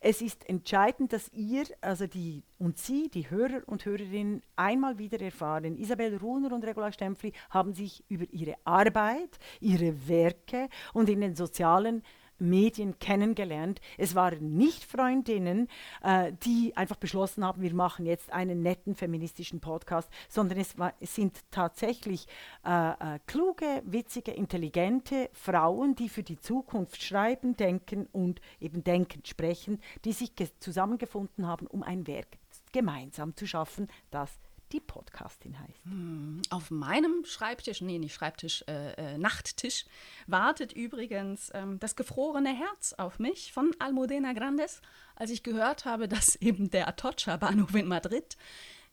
[0.00, 5.20] es ist entscheidend, dass ihr, also die und Sie, die Hörer und Hörerinnen, einmal wieder
[5.20, 11.20] erfahren, Isabel Runer und Regula Stempfli haben sich über ihre Arbeit, ihre Werke und in
[11.20, 12.02] den sozialen
[12.42, 13.80] Medien kennengelernt.
[13.96, 15.68] Es waren nicht Freundinnen,
[16.02, 20.92] äh, die einfach beschlossen haben, wir machen jetzt einen netten feministischen Podcast, sondern es, war,
[21.00, 22.26] es sind tatsächlich
[22.64, 29.28] äh, äh, kluge, witzige, intelligente Frauen, die für die Zukunft schreiben, denken und eben denkend
[29.28, 32.38] sprechen, die sich zusammengefunden haben, um ein Werk
[32.72, 34.30] gemeinsam zu schaffen, das
[34.72, 35.84] die Podcastin heißt.
[35.84, 39.84] Hm, auf meinem Schreibtisch, nee, nicht Schreibtisch, äh, äh, Nachttisch,
[40.26, 44.80] wartet übrigens ähm, das gefrorene Herz auf mich von Almudena Grandes,
[45.14, 48.36] als ich gehört habe, dass eben der Atocha-Bahnhof in Madrid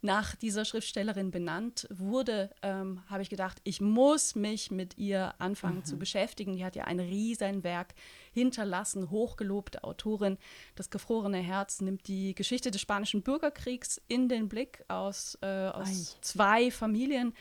[0.02, 5.80] nach dieser Schriftstellerin benannt wurde, ähm, habe ich gedacht, ich muss mich mit ihr anfangen
[5.80, 5.86] mhm.
[5.86, 6.56] zu beschäftigen.
[6.56, 7.94] Die hat ja ein Riesenwerk
[8.34, 10.38] hinterlassen, hochgelobte Autorin.
[10.76, 16.18] Das gefrorene Herz nimmt die Geschichte des spanischen Bürgerkriegs in den Blick aus, äh, aus
[16.22, 17.34] zwei Familien.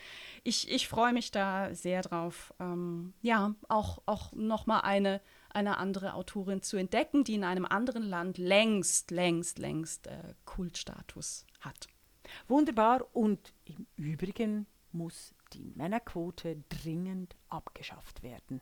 [0.43, 2.53] Ich, ich freue mich da sehr drauf.
[2.59, 5.21] Ähm, ja, auch, auch nochmal eine
[5.51, 11.45] eine andere Autorin zu entdecken, die in einem anderen Land längst, längst, längst äh, Kultstatus
[11.59, 11.87] hat.
[12.47, 18.61] Wunderbar und im Übrigen muss die Männerquote dringend abgeschafft werden.